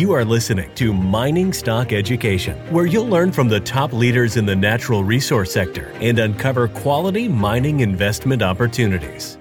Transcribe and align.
You 0.00 0.12
are 0.12 0.24
listening 0.24 0.74
to 0.76 0.94
Mining 0.94 1.52
Stock 1.52 1.92
Education, 1.92 2.56
where 2.72 2.86
you'll 2.86 3.06
learn 3.06 3.32
from 3.32 3.48
the 3.48 3.60
top 3.60 3.92
leaders 3.92 4.38
in 4.38 4.46
the 4.46 4.56
natural 4.56 5.04
resource 5.04 5.52
sector 5.52 5.92
and 6.00 6.18
uncover 6.18 6.68
quality 6.68 7.28
mining 7.28 7.80
investment 7.80 8.40
opportunities. 8.40 9.36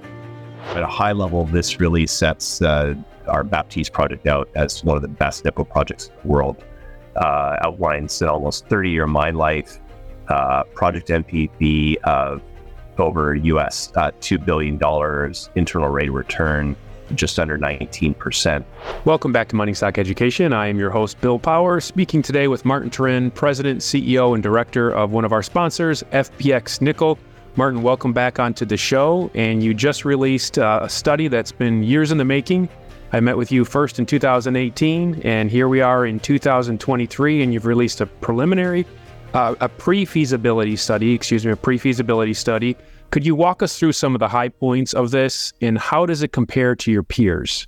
At 0.72 0.84
a 0.84 0.86
high 0.86 1.14
level, 1.14 1.46
this 1.46 1.80
really 1.80 2.06
sets 2.06 2.62
uh, 2.62 2.96
our 3.28 3.46
Baptiste 3.46 3.94
project 3.94 4.28
out 4.28 4.50
as 4.54 4.84
one 4.84 4.98
of 4.98 5.02
the 5.02 5.08
best 5.08 5.46
nickel 5.46 5.64
projects 5.64 6.08
in 6.08 6.14
the 6.24 6.28
world. 6.28 6.62
Uh, 7.16 7.56
outlines 7.62 8.22
an 8.22 8.28
almost 8.28 8.68
30 8.68 8.90
year 8.90 9.08
mine 9.08 9.36
life, 9.36 9.80
uh, 10.28 10.64
project 10.76 11.08
NPV 11.08 11.96
of 12.04 12.42
over 12.98 13.34
US 13.34 13.94
uh, 13.96 14.12
$2 14.20 14.46
billion, 14.46 14.76
internal 15.56 15.88
rate 15.88 16.10
of 16.10 16.16
return 16.16 16.76
just 17.16 17.40
under 17.40 17.58
19%. 17.58 18.64
Welcome 19.06 19.32
back 19.32 19.48
to 19.50 19.56
Mining 19.56 19.76
Stock 19.76 19.98
Education. 19.98 20.54
I 20.54 20.68
am 20.68 20.80
your 20.80 20.90
host, 20.90 21.20
Bill 21.22 21.40
Power, 21.40 21.80
speaking 21.80 22.22
today 22.22 22.48
with 22.48 22.66
Martin 22.66 22.90
Turenne, 22.90 23.32
President, 23.34 23.82
CEO, 23.82 24.34
and 24.34 24.44
Director 24.44 24.92
of 24.92 25.12
one 25.12 25.26
of 25.26 25.34
our 25.34 25.44
sponsors, 25.44 26.04
FPX 26.12 26.82
Nickel. 26.82 27.18
Martin, 27.56 27.82
welcome 27.82 28.14
back 28.14 28.40
onto 28.40 28.66
the 28.66 28.78
show. 28.78 29.30
And 29.34 29.64
you 29.64 29.74
just 29.74 30.06
released 30.06 30.58
uh, 30.58 30.80
a 30.84 30.90
study 30.90 31.28
that's 31.28 31.52
been 31.52 31.84
years 31.84 32.12
in 32.12 32.18
the 32.18 32.26
making. 32.26 32.70
I 33.12 33.20
met 33.20 33.38
with 33.38 33.52
you 33.52 33.66
first 33.66 33.98
in 33.98 34.06
2018, 34.06 35.22
and 35.24 35.50
here 35.50 35.68
we 35.68 35.82
are 35.82 36.06
in 36.06 36.20
2023, 36.20 37.42
and 37.42 37.52
you've 37.52 37.66
released 37.66 38.02
a 38.02 38.06
preliminary, 38.06 38.86
uh, 39.34 39.56
a 39.60 39.68
pre 39.68 40.06
feasibility 40.06 40.76
study, 40.76 41.14
excuse 41.14 41.44
me, 41.44 41.52
a 41.52 41.56
pre 41.56 41.80
feasibility 41.80 42.36
study 42.36 42.78
could 43.12 43.26
you 43.26 43.36
walk 43.36 43.64
us 43.64 43.78
through 43.78 43.94
some 43.94 44.16
of 44.16 44.20
the 44.20 44.28
high 44.28 44.50
points 44.50 44.94
of 44.94 45.12
this 45.12 45.54
and 45.62 45.78
how 45.78 46.06
does 46.06 46.22
it 46.22 46.32
compare 46.32 46.76
to 46.76 46.92
your 46.92 47.04
peers? 47.04 47.68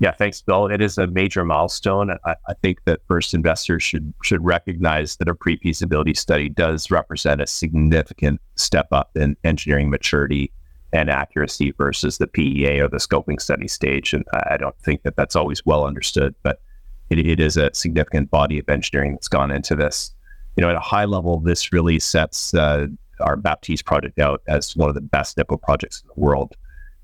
Yeah, 0.00 0.12
thanks, 0.12 0.40
Bill. 0.40 0.66
It 0.66 0.80
is 0.80 0.96
a 0.96 1.06
major 1.06 1.44
milestone. 1.44 2.10
I, 2.24 2.34
I 2.48 2.54
think 2.62 2.78
that 2.86 3.00
first 3.06 3.34
investors 3.34 3.82
should 3.82 4.14
should 4.22 4.42
recognize 4.42 5.16
that 5.16 5.28
a 5.28 5.34
pre-feasibility 5.34 6.14
study 6.14 6.48
does 6.48 6.90
represent 6.90 7.42
a 7.42 7.46
significant 7.46 8.40
step 8.56 8.88
up 8.92 9.10
in 9.14 9.36
engineering 9.44 9.90
maturity 9.90 10.52
and 10.94 11.10
accuracy 11.10 11.72
versus 11.72 12.16
the 12.16 12.26
PEA 12.26 12.80
or 12.80 12.88
the 12.88 12.96
scoping 12.96 13.40
study 13.40 13.68
stage. 13.68 14.14
And 14.14 14.24
I 14.32 14.56
don't 14.56 14.76
think 14.78 15.02
that 15.02 15.16
that's 15.16 15.36
always 15.36 15.64
well 15.66 15.84
understood, 15.84 16.34
but 16.42 16.62
it, 17.10 17.18
it 17.18 17.38
is 17.38 17.58
a 17.58 17.70
significant 17.74 18.30
body 18.30 18.58
of 18.58 18.68
engineering 18.70 19.12
that's 19.12 19.28
gone 19.28 19.50
into 19.50 19.76
this. 19.76 20.14
You 20.56 20.62
know, 20.62 20.70
at 20.70 20.76
a 20.76 20.80
high 20.80 21.04
level, 21.04 21.40
this 21.40 21.72
really 21.72 21.98
sets 21.98 22.54
uh, 22.54 22.86
our 23.20 23.36
Baptiste 23.36 23.84
project 23.84 24.18
out 24.18 24.42
as 24.46 24.76
one 24.76 24.88
of 24.88 24.94
the 24.94 25.00
best 25.00 25.36
nickel 25.36 25.58
projects 25.58 26.02
in 26.02 26.08
the 26.08 26.20
world. 26.20 26.56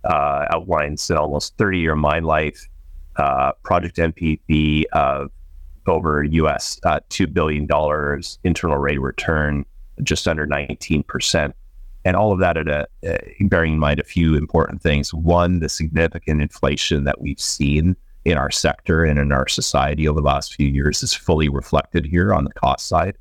Uh, 0.05 0.47
outlines 0.51 1.11
an 1.11 1.17
almost 1.17 1.57
30 1.57 1.79
year 1.79 1.97
mine 1.97 2.23
life, 2.23 2.69
uh, 3.17 3.53
project 3.65 3.97
NPV 3.97 4.85
of 4.93 5.31
over 5.89 6.23
US 6.25 6.79
uh, 6.85 7.01
$2 7.11 7.33
billion, 7.33 7.67
internal 8.45 8.77
rate 8.77 8.99
of 8.99 9.03
return 9.03 9.65
just 10.03 10.29
under 10.29 10.47
19%. 10.47 11.53
And 12.05 12.17
all 12.17 12.33
of 12.33 12.39
that 12.39 12.57
at 12.57 12.69
a, 12.69 12.87
uh, 13.09 13.19
bearing 13.43 13.75
in 13.75 13.79
mind 13.79 13.99
a 13.99 14.05
few 14.05 14.37
important 14.37 14.81
things. 14.81 15.13
One, 15.13 15.59
the 15.59 15.69
significant 15.69 16.41
inflation 16.41 17.05
that 17.05 17.21
we've 17.21 17.41
seen 17.41 17.97
in 18.25 18.39
our 18.39 18.51
sector 18.51 19.05
and 19.05 19.19
in 19.19 19.33
our 19.33 19.49
society 19.49 20.07
over 20.07 20.21
the 20.21 20.27
last 20.27 20.55
few 20.55 20.69
years 20.69 21.03
is 21.03 21.15
fully 21.15 21.49
reflected 21.49 22.05
here 22.05 22.33
on 22.33 22.45
the 22.45 22.53
cost 22.53 22.87
side 22.87 23.17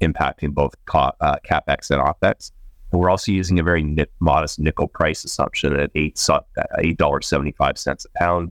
impacting 0.00 0.52
both 0.52 0.74
co- 0.86 1.12
uh, 1.20 1.36
capex 1.48 1.90
and 1.90 2.00
opex. 2.02 2.52
And 2.92 3.00
we're 3.00 3.10
also 3.10 3.32
using 3.32 3.58
a 3.58 3.62
very 3.62 4.06
modest 4.20 4.58
nickel 4.58 4.88
price 4.88 5.24
assumption 5.24 5.78
at 5.78 5.90
eight 5.94 6.18
eight 6.78 6.98
dollars 6.98 7.26
seventy 7.26 7.52
five 7.52 7.78
cents 7.78 8.04
a 8.04 8.18
pound. 8.18 8.50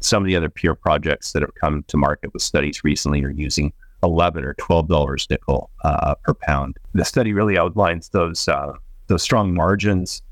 Some 0.00 0.22
of 0.22 0.26
the 0.28 0.36
other 0.36 0.48
pure 0.48 0.74
projects 0.74 1.32
that 1.32 1.42
have 1.42 1.54
come 1.54 1.82
to 1.88 1.96
market 1.96 2.32
with 2.32 2.42
studies 2.42 2.84
recently 2.84 3.24
are 3.24 3.30
using 3.30 3.72
eleven 4.02 4.44
or 4.44 4.54
twelve 4.54 4.88
dollars 4.88 5.26
nickel 5.28 5.70
uh, 5.84 6.14
per 6.22 6.34
pound. 6.34 6.78
The 6.94 7.04
study 7.04 7.32
really 7.32 7.58
outlines 7.58 8.08
those 8.10 8.48
uh, 8.48 8.72
those 9.08 9.22
strong 9.22 9.52
margins, 9.52 10.22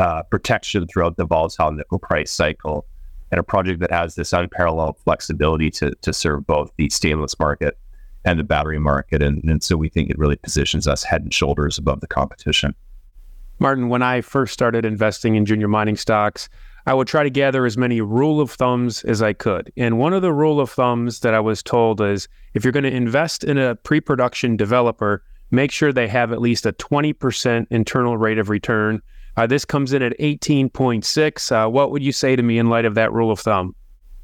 uh, 0.00 0.22
protection 0.22 0.86
throughout 0.86 1.16
the 1.16 1.26
volatile 1.26 1.70
nickel 1.70 1.98
price 1.98 2.32
cycle, 2.32 2.86
and 3.30 3.38
a 3.38 3.42
project 3.42 3.80
that 3.80 3.90
has 3.90 4.14
this 4.14 4.32
unparalleled 4.32 4.96
flexibility 5.04 5.70
to 5.72 5.92
to 6.00 6.12
serve 6.12 6.46
both 6.46 6.72
the 6.78 6.88
stainless 6.88 7.38
market 7.38 7.76
and 8.24 8.38
the 8.38 8.44
battery 8.44 8.78
market. 8.78 9.22
And, 9.22 9.42
and 9.44 9.62
so 9.62 9.76
we 9.76 9.88
think 9.88 10.10
it 10.10 10.18
really 10.18 10.36
positions 10.36 10.86
us 10.86 11.02
head 11.02 11.22
and 11.22 11.34
shoulders 11.34 11.78
above 11.78 12.00
the 12.00 12.06
competition. 12.06 12.74
Martin, 13.58 13.88
when 13.88 14.02
I 14.02 14.20
first 14.20 14.52
started 14.52 14.84
investing 14.84 15.36
in 15.36 15.46
junior 15.46 15.68
mining 15.68 15.96
stocks, 15.96 16.48
I 16.86 16.94
would 16.94 17.06
try 17.06 17.22
to 17.22 17.30
gather 17.30 17.64
as 17.64 17.78
many 17.78 18.00
rule 18.00 18.40
of 18.40 18.50
thumbs 18.50 19.04
as 19.04 19.22
I 19.22 19.34
could. 19.34 19.72
And 19.76 19.98
one 19.98 20.12
of 20.12 20.22
the 20.22 20.32
rule 20.32 20.60
of 20.60 20.70
thumbs 20.70 21.20
that 21.20 21.32
I 21.32 21.40
was 21.40 21.62
told 21.62 22.00
is 22.00 22.26
if 22.54 22.64
you're 22.64 22.72
going 22.72 22.82
to 22.82 22.92
invest 22.92 23.44
in 23.44 23.56
a 23.56 23.76
pre 23.76 24.00
production 24.00 24.56
developer, 24.56 25.22
make 25.52 25.70
sure 25.70 25.92
they 25.92 26.08
have 26.08 26.32
at 26.32 26.40
least 26.40 26.66
a 26.66 26.72
20% 26.72 27.66
internal 27.70 28.16
rate 28.16 28.38
of 28.38 28.48
return. 28.50 29.00
Uh, 29.36 29.46
this 29.46 29.64
comes 29.64 29.92
in 29.92 30.02
at 30.02 30.18
18.6. 30.18 31.52
Uh, 31.52 31.70
what 31.70 31.90
would 31.92 32.02
you 32.02 32.12
say 32.12 32.34
to 32.34 32.42
me 32.42 32.58
in 32.58 32.68
light 32.68 32.84
of 32.84 32.94
that 32.94 33.12
rule 33.12 33.30
of 33.30 33.38
thumb? 33.38 33.74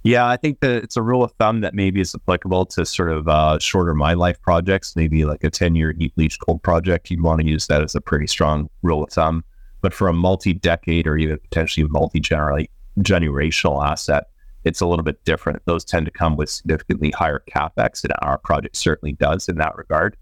Yeah, 0.05 0.29
I 0.29 0.37
think 0.37 0.61
that 0.61 0.85
it's 0.85 0.97
a 0.97 1.03
rule 1.03 1.25
of 1.25 1.33
thumb 1.33 1.61
that 1.61 1.75
maybe 1.75 2.01
is 2.01 2.15
applicable 2.15 2.67
to 2.67 2.87
sort 2.87 3.11
of 3.11 3.29
uh, 3.29 3.59
shorter 3.59 3.95
mine 3.95 4.19
life 4.19 4.41
projects, 4.41 4.95
maybe 4.95 5.25
like 5.25 5.43
a 5.43 5.51
10 5.51 5.75
year 5.75 5.93
heap 5.99 6.13
leach 6.17 6.39
gold 6.39 6.63
project. 6.63 7.11
You'd 7.11 7.23
want 7.23 7.41
to 7.41 7.47
use 7.47 7.67
that 7.67 7.83
as 7.83 7.95
a 7.95 8.01
pretty 8.01 8.27
strong 8.27 8.71
rule 8.83 9.03
of 9.03 9.11
thumb. 9.11 9.45
But 9.81 9.93
for 9.93 10.09
a 10.09 10.13
multi 10.13 10.53
decade 10.53 11.07
or 11.07 11.17
even 11.17 11.39
potentially 11.39 11.87
multi 11.89 12.21
generational 12.21 13.85
asset, 13.85 14.29
it's 14.65 14.81
a 14.81 14.87
little 14.87 15.05
bit 15.05 15.25
different. 15.25 15.63
Those 15.67 15.85
tend 15.85 16.07
to 16.07 16.13
come 16.13 16.37
with 16.37 16.51
significantly 16.51 17.11
higher 17.11 17.43
capex, 17.51 18.03
and 18.05 18.13
our 18.23 18.39
project 18.39 18.77
certainly 18.77 19.13
does 19.13 19.49
in 19.49 19.57
that 19.59 19.77
regard. 19.77 20.17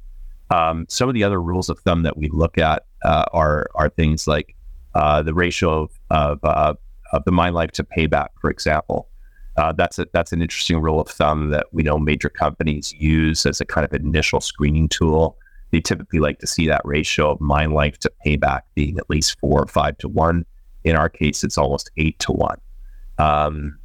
Um, 0.51 0.87
some 0.89 1.09
of 1.09 1.15
the 1.15 1.25
other 1.25 1.41
rules 1.41 1.69
of 1.69 1.79
thumb 1.81 2.03
that 2.03 2.17
we 2.17 2.29
look 2.29 2.59
at 2.59 2.85
uh, 3.05 3.25
are 3.33 3.69
are 3.75 3.89
things 3.89 4.27
like 4.27 4.55
uh, 4.95 5.23
the 5.23 5.35
ratio 5.35 5.83
of 5.83 5.91
of, 6.11 6.39
uh, 6.45 6.75
of 7.13 7.25
the 7.25 7.33
mine 7.33 7.55
life 7.55 7.73
to 7.73 7.85
payback, 7.85 8.29
for 8.41 8.51
example. 8.51 9.09
Uh, 9.57 9.73
that's 9.73 9.99
a, 9.99 10.07
that's 10.13 10.33
an 10.33 10.43
interesting 10.43 10.79
rule 10.79 11.01
of 11.01 11.09
thumb 11.09 11.51
that 11.51 11.67
we 11.73 11.83
know 11.83 11.99
major 11.99 12.29
companies 12.29 12.93
use 12.93 13.47
as 13.47 13.61
a 13.61 13.65
kind 13.65 13.85
of 13.85 13.93
initial 13.95 14.41
screening 14.41 14.89
tool. 14.89 15.39
They 15.71 15.81
typically 15.81 16.21
like 16.21 16.39
to 16.41 16.47
see 16.47 16.67
that 16.69 16.83
ratio 16.85 17.31
of 17.31 17.41
mine 17.41 17.73
life 17.73 17.99
to 18.01 18.13
payback 18.25 18.63
being 18.75 18.99
at 18.99 19.09
least 19.09 19.39
four 19.41 19.63
or 19.63 19.67
five 19.67 19.97
to 19.99 20.09
one. 20.09 20.45
In 20.85 20.95
our 20.95 21.09
case, 21.09 21.43
it's 21.43 21.59
almost 21.59 21.91
eight 21.97 22.19
to 22.21 22.33
one. 22.33 22.59
Um, 23.19 23.79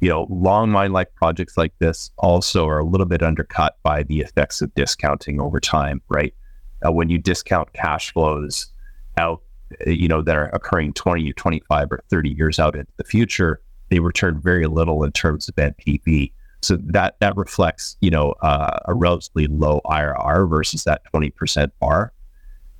you 0.00 0.08
know, 0.08 0.26
long 0.28 0.70
mine 0.70 0.92
life 0.92 1.08
projects 1.14 1.56
like 1.56 1.72
this 1.78 2.10
also 2.18 2.68
are 2.68 2.80
a 2.80 2.84
little 2.84 3.06
bit 3.06 3.22
undercut 3.22 3.76
by 3.82 4.02
the 4.02 4.20
effects 4.20 4.60
of 4.60 4.74
discounting 4.74 5.40
over 5.40 5.60
time, 5.60 6.02
right? 6.08 6.34
Uh, 6.84 6.92
when 6.92 7.08
you 7.08 7.18
discount 7.18 7.72
cash 7.72 8.12
flows 8.12 8.66
out, 9.16 9.40
you 9.86 10.08
know, 10.08 10.20
that 10.20 10.36
are 10.36 10.48
occurring 10.48 10.92
20 10.92 11.30
or 11.30 11.32
25 11.34 11.92
or 11.92 12.04
30 12.10 12.30
years 12.30 12.58
out 12.58 12.76
into 12.76 12.92
the 12.96 13.04
future, 13.04 13.62
they 13.90 13.98
return 13.98 14.40
very 14.40 14.66
little 14.66 15.04
in 15.04 15.12
terms 15.12 15.48
of 15.48 15.54
NPV. 15.56 16.32
So 16.62 16.76
that 16.76 17.16
that 17.20 17.36
reflects, 17.36 17.96
you 18.00 18.10
know, 18.10 18.34
uh, 18.42 18.78
a 18.86 18.94
relatively 18.94 19.46
low 19.46 19.80
IRR 19.84 20.48
versus 20.48 20.84
that 20.84 21.02
20% 21.12 21.70
bar. 21.78 22.12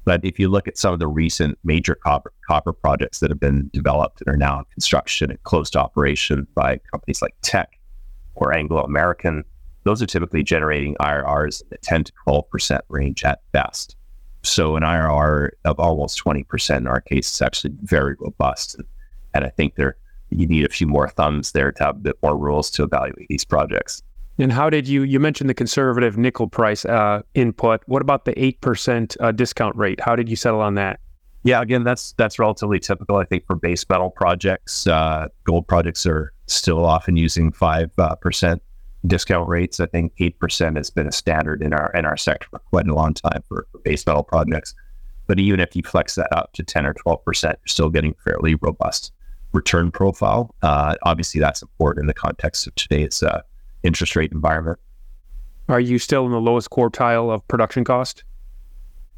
But 0.04 0.24
if 0.24 0.38
you 0.38 0.48
look 0.48 0.68
at 0.68 0.76
some 0.76 0.92
of 0.92 1.00
the 1.00 1.06
recent 1.06 1.58
major 1.64 1.94
copper 1.94 2.32
copper 2.46 2.72
projects 2.72 3.20
that 3.20 3.30
have 3.30 3.40
been 3.40 3.70
developed 3.72 4.20
and 4.20 4.28
are 4.28 4.36
now 4.36 4.58
in 4.58 4.64
construction 4.72 5.30
and 5.30 5.42
close 5.44 5.70
to 5.70 5.80
operation 5.80 6.46
by 6.54 6.78
companies 6.90 7.22
like 7.22 7.34
Teck 7.42 7.78
or 8.34 8.54
Anglo 8.54 8.82
American, 8.82 9.44
those 9.84 10.02
are 10.02 10.06
typically 10.06 10.42
generating 10.42 10.94
IRRs 10.96 11.62
in 11.62 11.68
the 11.70 11.78
10 11.78 12.04
to 12.04 12.12
12% 12.26 12.80
range 12.88 13.24
at 13.24 13.40
best. 13.52 13.96
So 14.42 14.76
an 14.76 14.82
IRR 14.82 15.50
of 15.64 15.80
almost 15.80 16.22
20% 16.22 16.76
in 16.76 16.86
our 16.86 17.00
case 17.00 17.32
is 17.32 17.40
actually 17.40 17.74
very 17.82 18.14
robust. 18.18 18.74
And, 18.74 18.84
and 19.32 19.44
I 19.44 19.48
think 19.48 19.74
they're 19.74 19.96
you 20.34 20.46
need 20.46 20.64
a 20.64 20.68
few 20.68 20.86
more 20.86 21.08
thumbs 21.08 21.52
there 21.52 21.72
to 21.72 21.84
have 21.84 21.96
a 21.96 22.00
bit 22.00 22.16
more 22.22 22.36
rules 22.36 22.70
to 22.72 22.82
evaluate 22.82 23.26
these 23.28 23.44
projects. 23.44 24.02
And 24.38 24.52
how 24.52 24.68
did 24.68 24.88
you, 24.88 25.02
you 25.02 25.20
mentioned 25.20 25.48
the 25.48 25.54
conservative 25.54 26.18
nickel 26.18 26.48
price 26.48 26.84
uh, 26.84 27.22
input. 27.34 27.82
What 27.86 28.02
about 28.02 28.24
the 28.24 28.32
8% 28.32 29.16
uh, 29.20 29.30
discount 29.32 29.76
rate? 29.76 30.00
How 30.00 30.16
did 30.16 30.28
you 30.28 30.36
settle 30.36 30.60
on 30.60 30.74
that? 30.74 30.98
Yeah, 31.44 31.60
again, 31.60 31.84
that's 31.84 32.12
that's 32.12 32.38
relatively 32.38 32.80
typical, 32.80 33.16
I 33.16 33.24
think, 33.24 33.46
for 33.46 33.54
base 33.54 33.84
metal 33.88 34.08
projects. 34.10 34.86
Uh, 34.86 35.28
gold 35.44 35.68
projects 35.68 36.06
are 36.06 36.32
still 36.46 36.86
often 36.86 37.16
using 37.16 37.52
five 37.52 37.90
uh, 37.98 38.14
percent 38.14 38.62
discount 39.06 39.46
rates. 39.46 39.78
I 39.78 39.84
think 39.84 40.14
eight 40.20 40.38
percent 40.38 40.78
has 40.78 40.88
been 40.88 41.06
a 41.06 41.12
standard 41.12 41.62
in 41.62 41.74
our 41.74 41.92
in 41.92 42.06
our 42.06 42.16
sector 42.16 42.48
for 42.50 42.60
quite 42.70 42.88
a 42.88 42.94
long 42.94 43.12
time 43.12 43.44
for, 43.46 43.66
for 43.70 43.78
base 43.80 44.06
metal 44.06 44.22
projects. 44.22 44.74
But 45.26 45.38
even 45.38 45.60
if 45.60 45.76
you 45.76 45.82
flex 45.82 46.14
that 46.14 46.32
up 46.32 46.54
to 46.54 46.62
ten 46.62 46.86
or 46.86 46.94
twelve 46.94 47.22
percent, 47.26 47.58
you're 47.60 47.68
still 47.68 47.90
getting 47.90 48.14
fairly 48.24 48.54
robust 48.54 49.12
return 49.54 49.90
profile. 49.90 50.54
Uh, 50.62 50.96
obviously, 51.04 51.40
that's 51.40 51.62
important 51.62 52.02
in 52.02 52.06
the 52.06 52.14
context 52.14 52.66
of 52.66 52.74
today's 52.74 53.22
uh, 53.22 53.40
interest 53.82 54.16
rate 54.16 54.32
environment. 54.32 54.78
Are 55.68 55.80
you 55.80 55.98
still 55.98 56.26
in 56.26 56.32
the 56.32 56.40
lowest 56.40 56.70
quartile 56.70 57.32
of 57.32 57.46
production 57.48 57.84
cost? 57.84 58.24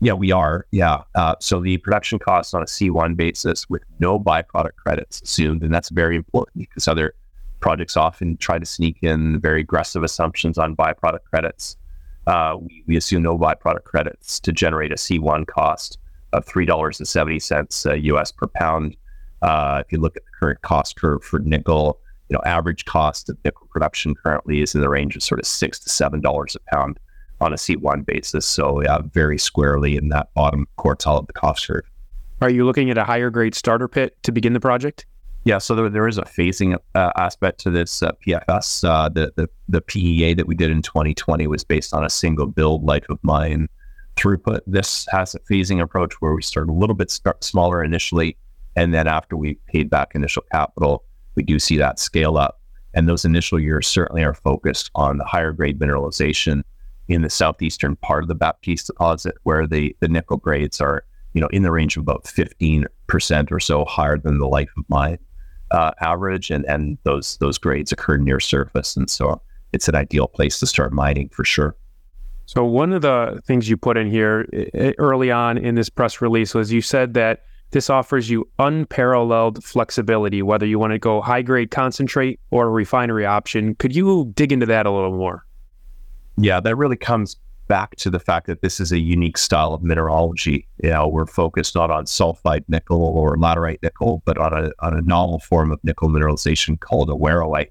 Yeah, 0.00 0.12
we 0.12 0.30
are. 0.30 0.66
Yeah. 0.70 1.02
Uh, 1.14 1.34
so 1.40 1.60
the 1.60 1.78
production 1.78 2.18
cost 2.18 2.54
on 2.54 2.62
a 2.62 2.66
C1 2.66 3.16
basis 3.16 3.68
with 3.68 3.82
no 3.98 4.20
byproduct 4.20 4.76
credits 4.76 5.22
assumed, 5.22 5.62
and 5.62 5.74
that's 5.74 5.88
very 5.88 6.16
important 6.16 6.68
because 6.68 6.86
other 6.86 7.14
projects 7.60 7.96
often 7.96 8.36
try 8.36 8.58
to 8.58 8.66
sneak 8.66 8.98
in 9.02 9.40
very 9.40 9.62
aggressive 9.62 10.02
assumptions 10.02 10.58
on 10.58 10.76
byproduct 10.76 11.24
credits. 11.24 11.76
Uh, 12.26 12.56
we, 12.60 12.84
we, 12.86 12.96
assume 12.96 13.22
no 13.22 13.38
byproduct 13.38 13.84
credits 13.84 14.38
to 14.40 14.52
generate 14.52 14.92
a 14.92 14.96
C1 14.96 15.46
cost 15.46 15.98
of 16.32 16.44
$3.70 16.44 17.86
uh, 17.86 17.94
US 17.94 18.32
per 18.32 18.48
pound. 18.48 18.96
Uh, 19.42 19.82
if 19.84 19.92
you 19.92 19.98
look 19.98 20.16
at 20.16 20.24
the 20.24 20.30
current 20.38 20.62
cost 20.62 20.96
curve 20.96 21.22
for 21.22 21.38
nickel, 21.40 22.00
you 22.28 22.34
know, 22.34 22.42
average 22.44 22.84
cost 22.84 23.28
of 23.28 23.36
nickel 23.44 23.66
production 23.70 24.14
currently 24.14 24.60
is 24.60 24.74
in 24.74 24.80
the 24.80 24.88
range 24.88 25.16
of 25.16 25.22
sort 25.22 25.40
of 25.40 25.46
six 25.46 25.78
to 25.80 25.88
seven 25.88 26.20
dollars 26.20 26.56
a 26.56 26.74
pound 26.74 26.98
on 27.40 27.52
a 27.52 27.56
C1 27.56 28.06
basis. 28.06 28.46
So 28.46 28.82
yeah, 28.82 28.98
very 29.12 29.38
squarely 29.38 29.96
in 29.96 30.08
that 30.08 30.32
bottom 30.34 30.66
quartile 30.78 31.18
of 31.18 31.26
the 31.26 31.32
cost 31.32 31.66
curve. 31.66 31.84
Are 32.40 32.50
you 32.50 32.64
looking 32.64 32.90
at 32.90 32.98
a 32.98 33.04
higher 33.04 33.30
grade 33.30 33.54
starter 33.54 33.88
pit 33.88 34.16
to 34.22 34.32
begin 34.32 34.52
the 34.52 34.60
project? 34.60 35.06
Yeah, 35.44 35.58
so 35.58 35.74
there, 35.76 35.88
there 35.88 36.08
is 36.08 36.18
a 36.18 36.22
phasing 36.22 36.76
uh, 36.94 37.12
aspect 37.16 37.60
to 37.60 37.70
this 37.70 38.02
uh, 38.02 38.10
PFS. 38.26 38.86
Uh, 38.86 39.08
the, 39.08 39.32
the 39.36 39.48
the 39.68 39.80
PEA 39.80 40.34
that 40.34 40.46
we 40.48 40.56
did 40.56 40.70
in 40.70 40.82
2020 40.82 41.46
was 41.46 41.62
based 41.62 41.94
on 41.94 42.04
a 42.04 42.10
single 42.10 42.46
build 42.46 42.84
life 42.84 43.08
of 43.08 43.18
mine 43.22 43.68
throughput. 44.16 44.60
This 44.66 45.06
has 45.10 45.34
a 45.34 45.38
phasing 45.40 45.80
approach 45.80 46.14
where 46.14 46.34
we 46.34 46.42
start 46.42 46.68
a 46.68 46.72
little 46.72 46.96
bit 46.96 47.12
start 47.12 47.44
smaller 47.44 47.84
initially, 47.84 48.36
and 48.76 48.92
then 48.92 49.08
after 49.08 49.36
we 49.36 49.54
paid 49.66 49.90
back 49.90 50.14
initial 50.14 50.44
capital, 50.52 51.04
we 51.34 51.42
do 51.42 51.58
see 51.58 51.76
that 51.78 51.98
scale 51.98 52.36
up. 52.36 52.60
And 52.94 53.08
those 53.08 53.24
initial 53.24 53.58
years 53.58 53.86
certainly 53.86 54.22
are 54.22 54.34
focused 54.34 54.90
on 54.94 55.18
the 55.18 55.24
higher 55.24 55.52
grade 55.52 55.78
mineralization 55.78 56.62
in 57.08 57.22
the 57.22 57.30
southeastern 57.30 57.96
part 57.96 58.22
of 58.22 58.28
the 58.28 58.34
Baptiste 58.34 58.86
deposit, 58.86 59.36
where 59.42 59.66
the 59.66 59.96
the 60.00 60.08
nickel 60.08 60.36
grades 60.36 60.80
are 60.80 61.04
you 61.34 61.40
know 61.40 61.48
in 61.48 61.62
the 61.62 61.70
range 61.70 61.96
of 61.96 62.02
about 62.02 62.24
15% 62.24 62.86
or 63.50 63.60
so 63.60 63.84
higher 63.84 64.18
than 64.18 64.38
the 64.38 64.48
life 64.48 64.70
of 64.76 64.84
mine 64.88 65.18
uh, 65.70 65.92
average, 66.00 66.50
and 66.50 66.64
and 66.66 66.98
those 67.04 67.36
those 67.38 67.58
grades 67.58 67.92
occur 67.92 68.16
near 68.16 68.40
surface, 68.40 68.96
and 68.96 69.08
so 69.10 69.40
it's 69.72 69.88
an 69.88 69.94
ideal 69.94 70.26
place 70.26 70.58
to 70.60 70.66
start 70.66 70.92
mining 70.92 71.28
for 71.28 71.44
sure. 71.44 71.76
So 72.46 72.64
one 72.64 72.92
of 72.92 73.02
the 73.02 73.42
things 73.44 73.68
you 73.68 73.76
put 73.76 73.96
in 73.96 74.08
here 74.08 74.46
early 74.98 75.30
on 75.30 75.58
in 75.58 75.74
this 75.74 75.90
press 75.90 76.20
release 76.20 76.54
was 76.54 76.72
you 76.72 76.80
said 76.80 77.14
that 77.14 77.42
this 77.70 77.90
offers 77.90 78.30
you 78.30 78.48
unparalleled 78.58 79.62
flexibility, 79.62 80.42
whether 80.42 80.66
you 80.66 80.78
want 80.78 80.92
to 80.92 80.98
go 80.98 81.20
high 81.20 81.42
grade 81.42 81.70
concentrate 81.70 82.40
or 82.50 82.66
a 82.66 82.70
refinery 82.70 83.26
option. 83.26 83.74
Could 83.74 83.94
you 83.94 84.32
dig 84.34 84.52
into 84.52 84.66
that 84.66 84.86
a 84.86 84.90
little 84.90 85.16
more? 85.16 85.44
Yeah, 86.38 86.60
that 86.60 86.76
really 86.76 86.96
comes 86.96 87.36
back 87.68 87.96
to 87.96 88.10
the 88.10 88.20
fact 88.20 88.46
that 88.46 88.62
this 88.62 88.78
is 88.78 88.92
a 88.92 88.98
unique 88.98 89.38
style 89.38 89.74
of 89.74 89.82
mineralogy. 89.82 90.68
You 90.82 90.90
know, 90.90 91.08
we're 91.08 91.26
focused 91.26 91.74
not 91.74 91.90
on 91.90 92.04
sulfide 92.04 92.64
nickel 92.68 93.02
or 93.02 93.36
laterite 93.36 93.82
nickel, 93.82 94.22
but 94.24 94.38
on 94.38 94.52
a, 94.52 94.70
on 94.80 94.96
a 94.96 95.02
novel 95.02 95.40
form 95.40 95.72
of 95.72 95.82
nickel 95.82 96.08
mineralization 96.08 96.78
called 96.78 97.08
awaruite. 97.08 97.70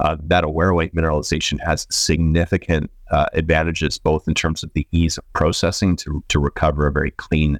Uh, 0.00 0.16
that 0.24 0.44
awaruite 0.44 0.94
mineralization 0.94 1.58
has 1.60 1.86
significant 1.90 2.90
uh, 3.10 3.26
advantages, 3.32 3.98
both 3.98 4.28
in 4.28 4.34
terms 4.34 4.62
of 4.62 4.72
the 4.74 4.86
ease 4.92 5.18
of 5.18 5.32
processing 5.32 5.96
to, 5.96 6.22
to 6.28 6.38
recover 6.38 6.86
a 6.86 6.92
very 6.92 7.10
clean, 7.12 7.58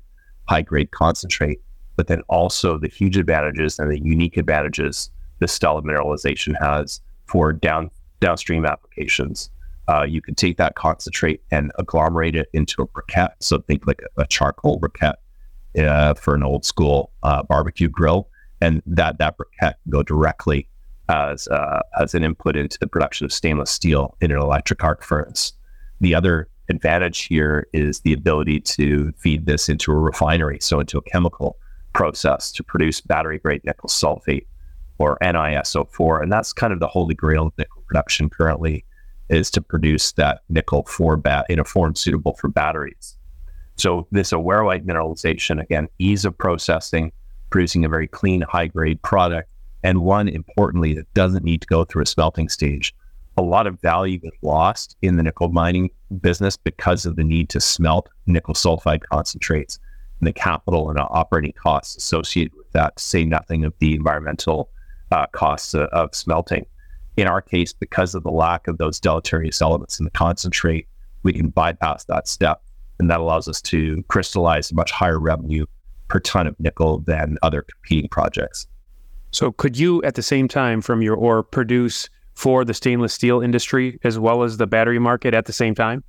high 0.48 0.62
grade 0.62 0.90
concentrate, 0.92 1.60
but 1.98 2.06
then 2.06 2.22
also 2.28 2.78
the 2.78 2.88
huge 2.88 3.16
advantages 3.16 3.78
and 3.78 3.90
the 3.90 3.98
unique 3.98 4.36
advantages 4.36 5.10
this 5.40 5.52
style 5.52 5.82
mineralization 5.82 6.54
has 6.58 7.00
for 7.26 7.52
down 7.52 7.90
downstream 8.20 8.64
applications. 8.64 9.50
Uh, 9.88 10.04
you 10.04 10.22
can 10.22 10.34
take 10.34 10.56
that 10.58 10.76
concentrate 10.76 11.42
and 11.50 11.72
agglomerate 11.78 12.36
it 12.36 12.48
into 12.52 12.82
a 12.82 12.86
briquette. 12.86 13.32
So 13.40 13.58
think 13.58 13.86
like 13.86 14.00
a, 14.16 14.22
a 14.22 14.26
charcoal 14.26 14.80
briquette 14.80 15.16
uh, 15.78 16.14
for 16.14 16.34
an 16.34 16.44
old 16.44 16.64
school 16.64 17.10
uh, 17.24 17.42
barbecue 17.42 17.88
grill, 17.88 18.28
and 18.60 18.80
that 18.86 19.18
that 19.18 19.36
briquette 19.36 19.74
can 19.82 19.90
go 19.90 20.04
directly 20.04 20.68
as 21.08 21.48
uh, 21.48 21.80
as 22.00 22.14
an 22.14 22.22
input 22.22 22.54
into 22.54 22.78
the 22.78 22.86
production 22.86 23.24
of 23.24 23.32
stainless 23.32 23.70
steel 23.70 24.16
in 24.20 24.30
an 24.30 24.38
electric 24.38 24.84
arc 24.84 25.02
furnace. 25.02 25.52
The 26.00 26.14
other 26.14 26.48
advantage 26.68 27.24
here 27.24 27.66
is 27.72 28.00
the 28.00 28.12
ability 28.12 28.60
to 28.60 29.12
feed 29.16 29.46
this 29.46 29.68
into 29.68 29.90
a 29.90 29.96
refinery, 29.96 30.58
so 30.60 30.78
into 30.78 30.96
a 30.98 31.02
chemical 31.02 31.56
process 31.98 32.52
to 32.52 32.62
produce 32.62 33.00
battery 33.00 33.40
grade 33.40 33.60
nickel 33.64 33.88
sulfate 33.88 34.46
or 34.98 35.18
NiSO4, 35.20 36.22
and 36.22 36.32
that's 36.32 36.52
kind 36.52 36.72
of 36.72 36.78
the 36.78 36.86
holy 36.86 37.14
grail 37.14 37.48
of 37.48 37.58
nickel 37.58 37.82
production 37.88 38.30
currently 38.30 38.84
is 39.30 39.50
to 39.50 39.60
produce 39.60 40.12
that 40.12 40.42
nickel 40.48 40.84
for 40.84 41.16
bat 41.16 41.44
in 41.48 41.58
a 41.58 41.64
form 41.64 41.96
suitable 41.96 42.34
for 42.34 42.46
batteries. 42.46 43.16
So 43.74 44.06
this 44.12 44.30
awaruite 44.30 44.86
mineralization, 44.86 45.60
again, 45.60 45.88
ease 45.98 46.24
of 46.24 46.38
processing, 46.38 47.10
producing 47.50 47.84
a 47.84 47.88
very 47.88 48.06
clean, 48.06 48.42
high 48.42 48.68
grade 48.68 49.02
product, 49.02 49.50
and 49.82 50.02
one 50.02 50.28
importantly 50.28 50.94
that 50.94 51.12
doesn't 51.14 51.44
need 51.44 51.62
to 51.62 51.66
go 51.66 51.84
through 51.84 52.04
a 52.04 52.06
smelting 52.06 52.48
stage. 52.48 52.94
A 53.36 53.42
lot 53.42 53.66
of 53.66 53.80
value 53.80 54.20
is 54.22 54.32
lost 54.42 54.96
in 55.02 55.16
the 55.16 55.24
nickel 55.24 55.48
mining 55.48 55.90
business 56.20 56.56
because 56.56 57.06
of 57.06 57.16
the 57.16 57.24
need 57.24 57.48
to 57.48 57.60
smelt 57.60 58.08
nickel 58.26 58.54
sulfide 58.54 59.02
concentrates 59.02 59.80
the 60.20 60.32
capital 60.32 60.90
and 60.90 60.98
operating 60.98 61.52
costs 61.52 61.96
associated 61.96 62.54
with 62.54 62.70
that, 62.72 62.96
to 62.96 63.02
say 63.02 63.24
nothing 63.24 63.64
of 63.64 63.72
the 63.78 63.94
environmental 63.94 64.70
uh, 65.12 65.26
costs 65.28 65.74
of 65.74 66.14
smelting 66.14 66.66
in 67.18 67.26
our 67.26 67.42
case, 67.42 67.72
because 67.72 68.14
of 68.14 68.22
the 68.22 68.30
lack 68.30 68.68
of 68.68 68.78
those 68.78 69.00
deleterious 69.00 69.60
elements 69.60 69.98
in 69.98 70.04
the 70.04 70.10
concentrate, 70.12 70.86
we 71.24 71.32
can 71.32 71.48
bypass 71.48 72.04
that 72.04 72.28
step. 72.28 72.62
And 73.00 73.10
that 73.10 73.18
allows 73.18 73.48
us 73.48 73.60
to 73.62 74.04
crystallize 74.06 74.70
a 74.70 74.76
much 74.76 74.92
higher 74.92 75.18
revenue 75.18 75.66
per 76.06 76.20
ton 76.20 76.46
of 76.46 76.58
nickel 76.60 77.00
than 77.00 77.36
other 77.42 77.62
competing 77.62 78.08
projects. 78.08 78.68
So, 79.32 79.50
could 79.50 79.76
you 79.76 80.02
at 80.04 80.14
the 80.14 80.22
same 80.22 80.46
time 80.46 80.80
from 80.80 81.02
your 81.02 81.16
ore 81.16 81.42
produce 81.42 82.08
for 82.34 82.64
the 82.64 82.72
stainless 82.72 83.12
steel 83.12 83.40
industry 83.40 83.98
as 84.04 84.16
well 84.16 84.44
as 84.44 84.56
the 84.56 84.68
battery 84.68 85.00
market 85.00 85.34
at 85.34 85.46
the 85.46 85.52
same 85.52 85.74
time? 85.74 86.04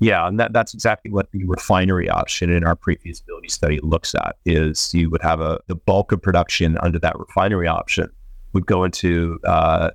Yeah, 0.00 0.26
and 0.26 0.40
that, 0.40 0.54
that's 0.54 0.72
exactly 0.72 1.10
what 1.10 1.30
the 1.30 1.44
refinery 1.44 2.08
option 2.08 2.50
in 2.50 2.64
our 2.64 2.74
pre-feasibility 2.74 3.48
study 3.48 3.78
looks 3.82 4.14
at. 4.14 4.36
Is 4.46 4.94
you 4.94 5.10
would 5.10 5.22
have 5.22 5.40
a 5.40 5.60
the 5.66 5.74
bulk 5.74 6.10
of 6.10 6.22
production 6.22 6.78
under 6.78 6.98
that 7.00 7.18
refinery 7.18 7.68
option 7.68 8.10
would 8.54 8.66
go 8.66 8.82
into 8.82 9.38
uh, 9.44 9.90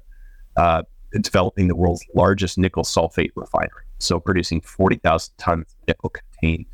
uh, 0.57 0.83
developing 1.21 1.67
the 1.67 1.75
world's 1.75 2.05
largest 2.13 2.57
nickel 2.57 2.83
sulfate 2.83 3.31
refinery. 3.35 3.83
So 3.97 4.19
producing 4.19 4.61
40,000 4.61 5.33
tons 5.37 5.75
of 5.81 5.87
nickel 5.87 6.09
contained 6.11 6.65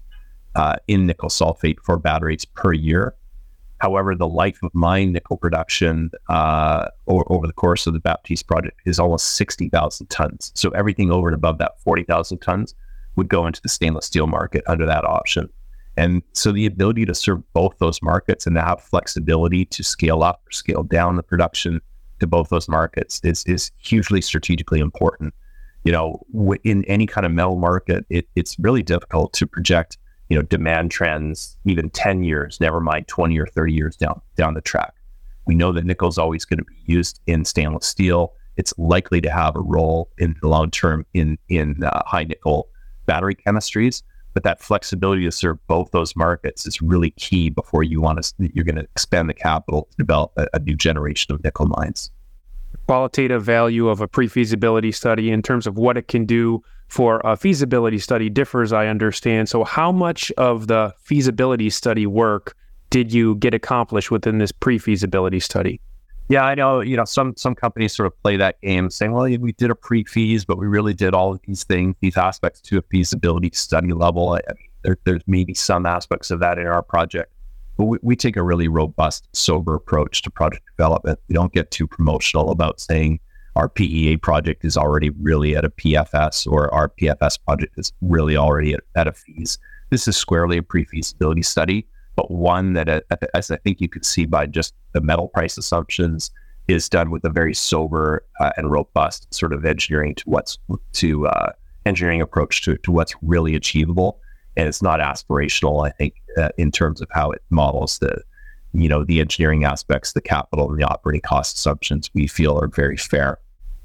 uh, 0.56 0.76
in 0.88 1.06
nickel 1.06 1.30
sulfate 1.30 1.80
for 1.84 1.98
batteries 1.98 2.44
per 2.44 2.74
year. 2.74 3.16
However, 3.80 4.14
the 4.14 4.28
life 4.28 4.60
of 4.62 4.76
mine 4.76 5.14
nickel 5.14 5.38
production 5.38 6.12
uh, 6.30 6.90
over, 7.08 7.24
over, 7.28 7.48
the 7.48 7.54
course 7.54 7.88
of 7.88 7.94
the 7.94 8.00
Baptiste 8.00 8.46
project 8.46 8.80
is 8.86 9.00
almost 9.00 9.30
60,000 9.38 10.08
tons. 10.08 10.52
So 10.54 10.70
everything 10.72 11.12
over 11.12 11.30
and 11.30 11.36
above 11.36 11.58
that 11.60 11.80
40,000 11.82 12.38
tons 12.40 12.76
would 13.16 13.30
go 13.30 13.46
into 13.46 13.62
the 13.62 13.70
stainless 13.70 14.06
steel 14.06 14.28
market 14.28 14.64
under 14.68 14.86
that 14.86 15.06
option. 15.06 15.50
And 15.98 16.22
so 16.34 16.52
the 16.52 16.66
ability 16.66 17.06
to 17.06 17.14
serve 17.14 17.42
both 17.54 17.78
those 17.80 18.02
markets 18.02 18.48
and 18.48 18.56
to 18.56 18.62
have 18.62 18.82
flexibility 18.82 19.66
to 19.66 19.84
scale 19.84 20.24
up 20.24 20.42
or 20.48 20.52
scale 20.52 20.84
down 20.84 21.18
the 21.18 21.24
production 21.24 21.82
to 22.20 22.28
both 22.28 22.50
those 22.50 22.70
markets 22.70 23.20
is 23.24 23.44
is 23.46 23.72
hugely 23.80 24.22
strategically 24.22 24.80
important. 24.80 25.34
You 25.84 25.92
know, 25.92 26.22
in 26.64 26.86
any 26.86 27.08
kind 27.08 27.26
of 27.26 27.32
metal 27.32 27.58
market, 27.58 28.06
it, 28.10 28.28
it's 28.36 28.58
really 28.60 28.84
difficult 28.84 29.34
to 29.34 29.48
project 29.48 29.98
you 30.32 30.38
know 30.38 30.44
demand 30.44 30.92
trends 30.92 31.58
even 31.66 31.90
10 31.90 32.24
years 32.24 32.58
never 32.62 32.80
mind 32.80 33.06
20 33.10 33.38
or 33.38 33.48
30 33.48 33.74
years 33.74 33.98
down 33.98 34.22
down 34.38 34.54
the 34.54 34.62
track 34.62 34.94
we 35.46 35.54
know 35.54 35.74
that 35.74 35.84
nickel 35.84 36.08
is 36.08 36.18
always 36.18 36.46
going 36.46 36.58
to 36.58 36.64
be 36.64 36.78
used 36.86 37.20
in 37.28 37.44
stainless 37.44 37.86
steel 37.86 38.34
it's 38.56 38.74
likely 38.78 39.20
to 39.20 39.30
have 39.30 39.58
a 39.58 39.60
role 39.60 40.10
in 40.20 40.34
the 40.42 40.48
long 40.48 40.72
term 40.72 41.06
in 41.14 41.38
in 41.50 41.84
uh, 41.84 42.02
high 42.06 42.24
nickel 42.24 42.70
battery 43.12 43.36
chemistries 43.36 44.04
but 44.34 44.44
that 44.44 44.62
flexibility 44.62 45.24
to 45.26 45.32
serve 45.32 45.58
both 45.68 45.92
those 45.92 46.16
markets 46.16 46.66
is 46.66 46.82
really 46.82 47.12
key 47.12 47.50
before 47.50 47.84
you 47.84 48.00
want 48.00 48.24
to 48.24 48.50
you're 48.54 48.64
going 48.64 48.78
to 48.78 48.84
expand 48.84 49.30
the 49.30 49.34
capital 49.34 49.88
to 49.92 49.98
develop 49.98 50.32
a, 50.38 50.48
a 50.54 50.60
new 50.60 50.76
generation 50.76 51.34
of 51.34 51.44
nickel 51.44 51.66
mines. 51.66 52.12
Qualitative 52.88 53.44
value 53.44 53.90
of 53.90 54.00
a 54.00 54.08
pre-feasibility 54.08 54.94
study 54.94 55.30
in 55.30 55.42
terms 55.42 55.68
of 55.68 55.78
what 55.78 55.98
it 55.98 56.08
can 56.08 56.26
do 56.26 56.64
for 56.88 57.22
a 57.26 57.36
feasibility 57.36 58.00
study 58.00 58.30
differs 58.30 58.72
i 58.72 58.88
understand. 58.88 59.50
So 59.50 59.66
how 59.66 59.92
much 59.92 60.32
of 60.38 60.68
the 60.68 60.94
feasibility 61.04 61.70
study 61.70 62.06
work 62.06 62.56
did 62.90 63.14
you 63.14 63.36
get 63.36 63.54
accomplished 63.54 64.12
within 64.12 64.38
this 64.38 64.54
pre-feasibility 64.54 65.40
study 65.40 65.82
yeah, 66.32 66.46
I 66.46 66.56
know. 66.56 66.80
You 66.80 66.96
know, 66.96 67.04
some 67.04 67.34
some 67.36 67.56
companies 67.56 67.94
sort 67.94 68.08
of 68.08 68.18
play 68.24 68.38
that 68.38 68.62
game, 68.62 68.90
saying, 68.90 69.12
"Well, 69.12 69.24
we 69.26 69.52
did 69.52 69.70
a 69.70 69.76
pre-fees, 69.76 70.46
but 70.46 70.58
we 70.58 70.66
really 70.66 70.94
did 70.94 71.14
all 71.14 71.34
of 71.34 71.42
these 71.46 71.66
things, 71.66 71.96
these 72.00 72.16
aspects 72.16 72.62
to 72.62 72.78
a 72.78 72.82
feasibility 72.84 73.52
study 73.54 73.92
level." 73.92 74.30
I, 74.30 74.38
I 74.38 74.54
mean, 74.54 74.70
there, 74.84 74.98
there's 75.04 75.24
maybe 75.28 75.54
some 75.54 75.86
aspects 75.86 76.32
of 76.32 76.40
that 76.40 76.58
in 76.58 76.68
our 76.68 76.84
project, 76.84 77.34
but 77.76 77.84
we, 77.84 77.98
we 78.02 78.16
take 78.16 78.38
a 78.38 78.44
really 78.44 78.70
robust, 78.70 79.28
sober 79.34 79.76
approach 79.76 80.22
to 80.22 80.32
project 80.32 80.64
development. 80.78 81.20
We 81.28 81.34
don't 81.34 81.52
get 81.52 81.70
too 81.70 81.86
promotional 81.86 82.50
about 82.50 82.80
saying 82.80 83.20
our 83.58 83.68
PEA 83.68 84.16
project 84.16 84.64
is 84.64 84.78
already 84.78 85.10
really 85.10 85.58
at 85.58 85.66
a 85.66 85.70
PFS 85.70 86.50
or 86.50 86.74
our 86.74 86.88
PFS 86.88 87.44
project 87.44 87.74
is 87.78 87.92
really 88.00 88.38
already 88.38 88.74
at, 88.74 88.80
at 88.96 89.08
a 89.10 89.12
fees. 89.12 89.60
This 89.90 90.08
is 90.08 90.16
squarely 90.16 90.60
a 90.60 90.64
pre-feasibility 90.64 91.42
study 91.42 91.86
but 92.16 92.30
one 92.32 92.74
that, 92.74 92.90
uh, 92.90 93.02
as 93.34 93.52
I 93.52 93.58
think 93.58 93.82
you 93.82 93.90
can 93.90 94.04
see 94.04 94.26
by 94.26 94.46
just 94.46 94.74
the 94.94 95.02
metal 95.02 95.28
price 95.28 95.58
assumptions, 95.58 96.32
is 96.68 96.88
done 96.90 97.10
with 97.10 97.24
a 97.26 97.30
very 97.30 97.54
sober 97.54 98.24
uh, 98.40 98.52
and 98.58 98.72
robust 98.72 99.34
sort 99.34 99.54
of 99.54 99.66
engineering 99.66 100.16
to 100.16 100.24
what's 100.26 100.58
to 100.94 101.28
uh, 101.28 101.52
engineering 101.86 102.22
approach 102.22 102.64
to, 102.64 102.78
to 102.78 102.92
what's 102.92 103.16
really 103.22 103.56
achievable. 103.56 104.20
And 104.58 104.68
it's 104.68 104.82
not 104.82 105.00
aspirational, 105.00 105.88
I 105.88 105.92
think, 105.92 106.16
uh, 106.38 106.50
in 106.58 106.72
terms 106.72 107.02
of 107.02 107.08
how 107.12 107.32
it 107.32 107.42
models 107.50 108.00
the, 108.00 108.22
you 108.74 108.90
know, 108.90 109.04
the 109.04 109.20
engineering 109.20 109.64
aspects, 109.64 110.14
the 110.14 110.22
capital 110.22 110.70
and 110.70 110.80
the 110.80 110.88
operating 110.88 111.22
cost 111.22 111.58
assumptions 111.58 112.10
we 112.14 112.28
feel 112.28 112.62
are 112.62 112.68
very 112.68 112.98
fair. 112.98 113.40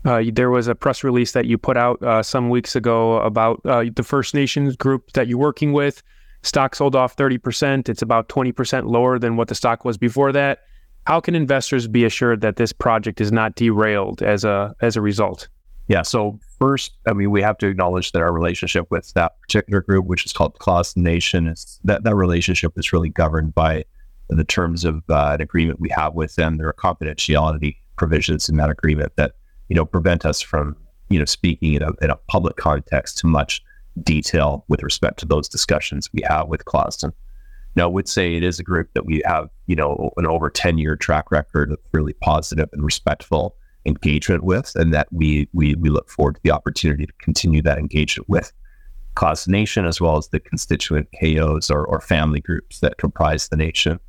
Uh, 0.05 0.23
there 0.33 0.51
was 0.51 0.69
a 0.69 0.75
press 0.75 1.03
release 1.03 1.33
that 1.33 1.47
you 1.47 1.59
put 1.59 1.77
out 1.77 2.01
uh, 2.03 2.23
some 2.23 2.49
weeks 2.49 2.77
ago 2.77 3.17
about 3.21 3.61
uh, 3.65 3.85
the 3.95 4.03
First 4.03 4.35
Nations 4.35 4.77
group 4.77 5.13
that 5.13 5.27
you're 5.27 5.39
working 5.39 5.73
with. 5.73 6.03
Stock 6.47 6.75
sold 6.75 6.95
off 6.95 7.17
30%. 7.17 7.89
It's 7.89 8.03
about 8.03 8.29
20% 8.29 8.87
lower 8.87 9.19
than 9.19 9.37
what 9.37 9.49
the 9.49 9.55
stock 9.55 9.85
was 9.85 9.99
before 9.99 10.33
that. 10.33 10.61
How 11.07 11.21
can 11.21 11.35
investors 11.35 11.87
be 11.87 12.05
assured 12.05 12.41
that 12.41 12.57
this 12.57 12.73
project 12.73 13.21
is 13.21 13.31
not 13.31 13.55
derailed 13.55 14.23
as 14.23 14.45
a 14.45 14.75
as 14.81 14.97
a 14.97 15.01
result? 15.01 15.49
Yeah. 15.89 16.03
So 16.03 16.41
first, 16.59 16.93
I 17.07 17.13
mean, 17.13 17.31
we 17.31 17.43
have 17.43 17.59
to 17.59 17.69
acknowledge 17.69 18.11
that 18.13 18.23
our 18.23 18.33
relationship 18.33 18.91
with 18.91 19.13
that 19.15 19.41
particular 19.41 19.83
group, 19.83 20.07
which 20.07 20.27
is 20.27 20.33
called 20.33 20.59
Tl'azt'en 20.59 20.97
Nation, 20.97 21.47
is 21.47 21.79
that 21.85 22.03
that 22.03 22.17
relationship 22.17 22.73
is 22.77 22.93
really 22.93 23.09
governed 23.09 23.55
by 23.55 23.85
the 24.29 24.45
terms 24.45 24.85
of 24.85 25.05
uh, 25.09 25.33
an 25.35 25.41
agreement 25.41 25.79
we 25.79 25.89
have 25.91 26.15
with 26.15 26.35
them. 26.35 26.57
There 26.57 26.67
are 26.67 26.73
confidentiality 26.73 27.77
provisions 27.97 28.49
in 28.49 28.57
that 28.57 28.71
agreement 28.71 29.13
that 29.17 29.33
you 29.69 29.77
know 29.77 29.85
prevent 29.85 30.27
us 30.27 30.41
from 30.41 30.77
you 31.09 31.19
know 31.19 31.25
speaking 31.25 31.75
in 31.75 31.83
a, 31.83 31.91
in 32.03 32.11
a 32.11 32.17
public 32.29 32.57
context 32.57 33.19
too 33.19 33.29
much 33.29 33.63
detail 34.03 34.65
with 34.69 34.83
respect 34.83 35.19
to 35.21 35.27
those 35.27 35.49
discussions 35.49 36.11
we 36.13 36.23
have 36.23 36.49
with 36.49 36.65
Tl'azt'en. 36.65 37.13
Now, 37.75 37.85
I 37.85 37.93
would 37.93 38.09
say 38.09 38.35
it 38.35 38.43
is 38.43 38.59
a 38.59 38.63
group 38.63 38.89
that 38.95 39.05
we 39.05 39.23
have, 39.27 39.51
you 39.67 39.77
know, 39.77 40.11
an 40.17 40.27
over 40.27 40.49
10 40.49 40.79
year 40.79 40.97
track 40.97 41.31
record 41.31 41.73
of 41.73 41.79
really 41.93 42.15
positive 42.15 42.69
and 42.73 42.83
respectful 42.83 43.55
engagement 43.85 44.43
with, 44.43 44.73
and 44.75 44.93
that 44.95 45.09
we, 45.13 45.49
we, 45.53 45.75
we 45.75 45.91
look 45.91 46.09
forward 46.11 46.37
to 46.37 46.41
the 46.43 46.51
opportunity 46.51 47.07
to 47.07 47.13
continue 47.21 47.63
that 47.63 47.79
engagement 47.79 48.29
with 48.29 48.53
Tl'azt'en 49.17 49.49
Nation 49.49 49.87
as 49.87 50.01
well 50.01 50.17
as 50.17 50.29
the 50.29 50.41
constituent 50.41 51.09
keyohs 51.21 51.71
or, 51.71 51.85
or 51.87 52.01
family 52.01 52.41
groups 52.41 52.81
that 52.81 52.99
comprise 52.99 53.49
the 53.49 53.57
nation. 53.57 54.01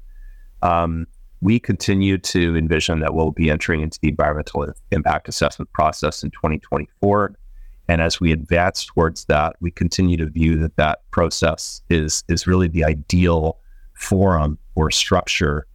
Um, 0.61 1.05
we 1.41 1.59
continue 1.59 2.17
to 2.17 2.55
envision 2.55 2.99
that 3.01 3.13
we'll 3.13 3.31
be 3.31 3.51
entering 3.51 3.81
into 3.81 3.99
the 4.01 4.09
environmental 4.09 4.73
impact 4.91 5.29
assessment 5.29 5.71
process 5.71 6.23
in 6.23 6.31
2024 6.31 7.35
and 7.87 8.01
as 8.01 8.19
we 8.19 8.31
advance 8.31 8.85
towards 8.85 9.25
that, 9.25 9.55
we 9.59 9.71
continue 9.71 10.17
to 10.17 10.25
view 10.25 10.57
that 10.59 10.75
that 10.75 11.09
process 11.11 11.81
is 11.89 12.23
is 12.27 12.47
really 12.47 12.67
the 12.67 12.83
ideal 12.83 13.59
forum 13.93 14.57
or 14.75 14.91
structure 14.91 15.65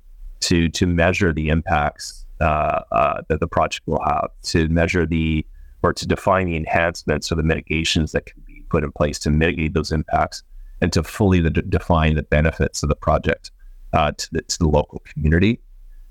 to 0.40 0.68
to 0.70 0.86
measure 0.86 1.32
the 1.32 1.48
impacts 1.48 2.26
uh, 2.40 2.82
uh, 2.92 3.22
that 3.28 3.40
the 3.40 3.46
project 3.46 3.86
will 3.86 4.02
have, 4.04 4.30
to 4.42 4.68
measure 4.68 5.06
the 5.06 5.46
or 5.82 5.92
to 5.92 6.06
define 6.06 6.46
the 6.46 6.56
enhancements 6.56 7.32
or 7.32 7.34
the 7.34 7.42
mitigations 7.42 8.12
that 8.12 8.26
can 8.26 8.40
be 8.46 8.62
put 8.68 8.84
in 8.84 8.92
place 8.92 9.18
to 9.18 9.30
mitigate 9.30 9.74
those 9.74 9.90
impacts, 9.90 10.42
and 10.80 10.92
to 10.92 11.02
fully 11.02 11.40
the, 11.40 11.50
define 11.50 12.14
the 12.14 12.22
benefits 12.22 12.82
of 12.82 12.88
the 12.88 12.94
project 12.94 13.50
uh, 13.92 14.12
to, 14.12 14.28
the, 14.32 14.42
to 14.42 14.58
the 14.58 14.68
local 14.68 15.02
community. 15.04 15.60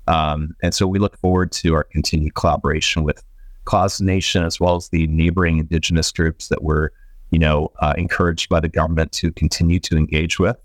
Um, 0.08 0.54
and 0.62 0.74
so 0.74 0.86
we 0.86 0.98
look 0.98 1.16
forward 1.18 1.52
to 1.52 1.74
our 1.74 1.84
continued 1.84 2.34
collaboration 2.34 3.04
with 3.04 3.22
Tl'azt'en 3.66 4.02
Nation, 4.02 4.44
as 4.44 4.60
well 4.60 4.76
as 4.76 4.88
the 4.88 5.06
neighboring 5.06 5.58
indigenous 5.58 6.10
groups 6.10 6.48
that 6.48 6.62
were, 6.62 6.92
you 7.30 7.38
know, 7.38 7.70
uh, 7.80 7.94
encouraged 7.96 8.48
by 8.48 8.60
the 8.60 8.68
government 8.68 9.12
to 9.12 9.32
continue 9.32 9.78
to 9.80 9.96
engage 9.96 10.38
with, 10.38 10.56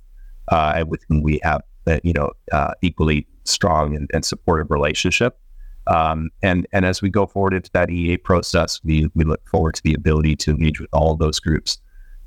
uh, 0.50 0.84
with 0.88 1.04
whom 1.08 1.22
we 1.22 1.39
have, 1.44 1.62
uh, 1.88 2.00
you 2.04 2.13
know, 2.13 2.32
uh, 2.51 2.72
equally 2.82 3.27
strong 3.44 3.96
and, 3.96 4.10
and 4.13 4.25
supportive 4.25 4.70
relationship. 4.72 5.39
Um, 5.88 6.32
and 6.44 6.68
and 6.74 6.86
as 6.86 7.01
we 7.01 7.10
go 7.10 7.25
forward 7.25 7.54
into 7.54 7.72
that 7.72 7.89
EA 7.89 8.18
process, 8.18 8.82
we 8.84 9.10
we 9.16 9.24
look 9.24 9.48
forward 9.48 9.75
to 9.75 9.84
the 9.84 9.94
ability 9.94 10.36
to 10.38 10.51
engage 10.51 10.82
with 10.82 10.89
all 10.92 11.16
those 11.16 11.39
groups, 11.39 11.77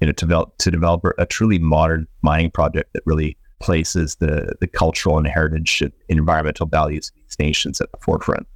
you 0.01 0.07
know, 0.07 0.13
to 0.13 0.25
develop 0.25 0.57
to 0.59 0.71
develop 0.71 1.05
a 1.19 1.27
truly 1.27 1.59
modern 1.59 2.07
mining 2.23 2.51
project 2.51 2.93
that 2.95 3.03
really 3.05 3.37
places 3.61 4.17
the 4.17 4.55
the 4.61 4.67
cultural 4.67 5.19
and 5.19 5.27
heritage 5.27 5.83
and 5.83 5.93
environmental 6.09 6.67
values 6.67 7.11
of 7.11 7.23
these 7.23 7.39
nations 7.39 7.81
at 7.83 7.93
the 7.93 7.99
forefront. 7.99 8.47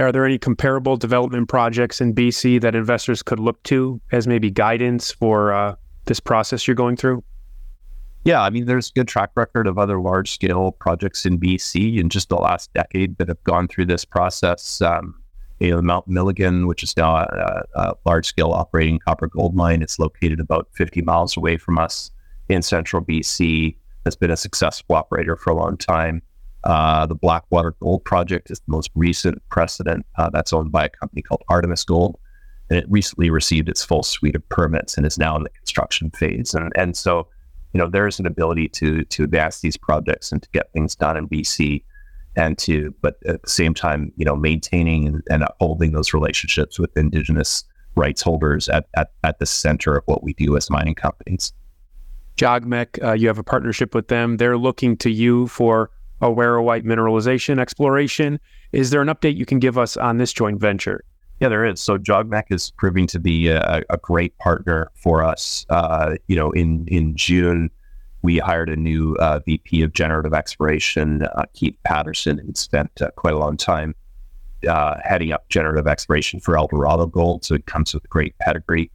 Are 0.00 0.10
there 0.10 0.24
any 0.24 0.38
comparable 0.38 0.96
development 0.96 1.48
projects 1.48 2.00
in 2.00 2.14
BC 2.14 2.60
that 2.62 2.74
investors 2.74 3.22
could 3.22 3.38
look 3.38 3.62
to 3.64 4.00
as 4.12 4.26
maybe 4.26 4.50
guidance 4.50 5.12
for 5.12 5.52
uh, 5.52 5.76
this 6.06 6.20
process 6.20 6.66
you're 6.66 6.74
going 6.74 6.96
through? 6.96 7.22
Yeah, 8.24 8.42
I 8.42 8.50
mean, 8.50 8.64
there's 8.64 8.90
a 8.90 8.92
good 8.94 9.06
track 9.06 9.30
record 9.36 9.66
of 9.66 9.78
other 9.78 10.00
large 10.00 10.30
scale 10.30 10.72
projects 10.72 11.26
in 11.26 11.38
BC 11.38 11.98
in 11.98 12.08
just 12.08 12.30
the 12.30 12.36
last 12.36 12.72
decade 12.72 13.18
that 13.18 13.28
have 13.28 13.42
gone 13.44 13.68
through 13.68 13.86
this 13.86 14.04
process. 14.04 14.80
Um, 14.80 15.22
you 15.60 15.70
know, 15.70 15.82
Mount 15.82 16.08
Milligan, 16.08 16.66
which 16.66 16.82
is 16.82 16.96
now 16.96 17.16
a, 17.16 17.62
a 17.74 17.94
large 18.06 18.26
scale 18.26 18.50
operating 18.50 18.98
copper 18.98 19.28
gold 19.28 19.54
mine, 19.54 19.82
it's 19.82 19.98
located 19.98 20.40
about 20.40 20.68
50 20.72 21.02
miles 21.02 21.36
away 21.36 21.58
from 21.58 21.78
us 21.78 22.10
in 22.48 22.62
central 22.62 23.02
BC. 23.04 23.76
Has 24.04 24.16
been 24.16 24.30
a 24.30 24.36
successful 24.36 24.96
operator 24.96 25.36
for 25.36 25.50
a 25.50 25.54
long 25.54 25.78
time. 25.78 26.20
Uh, 26.64 27.06
the 27.06 27.14
Blackwater 27.14 27.74
Gold 27.80 28.04
Project 28.04 28.50
is 28.50 28.58
the 28.60 28.72
most 28.72 28.90
recent 28.94 29.42
precedent. 29.50 30.04
Uh, 30.16 30.30
that's 30.30 30.52
owned 30.52 30.72
by 30.72 30.86
a 30.86 30.88
company 30.88 31.22
called 31.22 31.42
Artemis 31.48 31.84
Gold. 31.84 32.18
And 32.70 32.78
it 32.78 32.86
recently 32.88 33.28
received 33.28 33.68
its 33.68 33.84
full 33.84 34.02
suite 34.02 34.34
of 34.34 34.48
permits 34.48 34.96
and 34.96 35.04
is 35.04 35.18
now 35.18 35.36
in 35.36 35.42
the 35.42 35.50
construction 35.50 36.10
phase. 36.10 36.54
And, 36.54 36.72
and 36.74 36.96
so, 36.96 37.28
you 37.74 37.78
know, 37.78 37.88
there's 37.90 38.18
an 38.18 38.26
ability 38.26 38.68
to 38.70 39.04
to 39.04 39.24
advance 39.24 39.60
these 39.60 39.76
projects 39.76 40.32
and 40.32 40.42
to 40.42 40.48
get 40.52 40.72
things 40.72 40.96
done 40.96 41.16
in 41.18 41.28
BC 41.28 41.84
and 42.36 42.56
to, 42.58 42.94
but 43.00 43.16
at 43.26 43.42
the 43.42 43.50
same 43.50 43.74
time, 43.74 44.12
you 44.16 44.24
know, 44.24 44.34
maintaining 44.34 45.22
and, 45.28 45.42
upholding 45.42 45.92
those 45.92 46.12
relationships 46.14 46.78
with 46.78 46.96
Indigenous 46.96 47.64
rights 47.94 48.22
holders 48.22 48.68
at, 48.68 48.86
at, 48.96 49.12
at 49.22 49.38
the 49.38 49.46
center 49.46 49.96
of 49.96 50.04
what 50.06 50.24
we 50.24 50.32
do 50.34 50.56
as 50.56 50.68
mining 50.70 50.94
companies. 50.94 51.52
JOGMEC, 52.36 53.04
uh, 53.04 53.12
you 53.12 53.28
have 53.28 53.38
a 53.38 53.44
partnership 53.44 53.94
with 53.94 54.08
them. 54.08 54.38
They're 54.38 54.58
looking 54.58 54.96
to 54.98 55.10
you 55.10 55.46
for 55.46 55.90
White 56.20 56.84
mineralization 56.84 57.58
exploration. 57.58 58.40
Is 58.72 58.90
there 58.90 59.02
an 59.02 59.08
update 59.08 59.36
you 59.36 59.46
can 59.46 59.58
give 59.58 59.78
us 59.78 59.96
on 59.96 60.18
this 60.18 60.32
joint 60.32 60.60
venture? 60.60 61.04
Yeah, 61.40 61.48
there 61.48 61.64
is. 61.64 61.80
So 61.80 61.98
JOGMEC 61.98 62.44
is 62.50 62.70
proving 62.76 63.06
to 63.08 63.18
be 63.18 63.48
a, 63.48 63.82
a 63.90 63.98
great 63.98 64.36
partner 64.38 64.90
for 64.94 65.22
us. 65.22 65.66
Uh, 65.68 66.14
you 66.28 66.36
know, 66.36 66.52
in 66.52 66.86
in 66.86 67.16
June, 67.16 67.70
we 68.22 68.38
hired 68.38 68.70
a 68.70 68.76
new 68.76 69.14
uh, 69.16 69.40
VP 69.44 69.82
of 69.82 69.92
generative 69.92 70.32
exploration, 70.32 71.22
uh, 71.22 71.44
Keith 71.52 71.76
Patterson, 71.84 72.38
and 72.38 72.56
spent 72.56 73.02
uh, 73.02 73.10
quite 73.16 73.34
a 73.34 73.38
long 73.38 73.56
time 73.56 73.94
uh, 74.66 74.96
heading 75.04 75.32
up 75.32 75.48
generative 75.48 75.86
exploration 75.86 76.40
for 76.40 76.56
Eldorado 76.56 77.06
Gold. 77.06 77.44
So 77.44 77.54
it 77.54 77.66
comes 77.66 77.92
with 77.92 78.04
a 78.04 78.08
great 78.08 78.36
pedigree. 78.38 78.90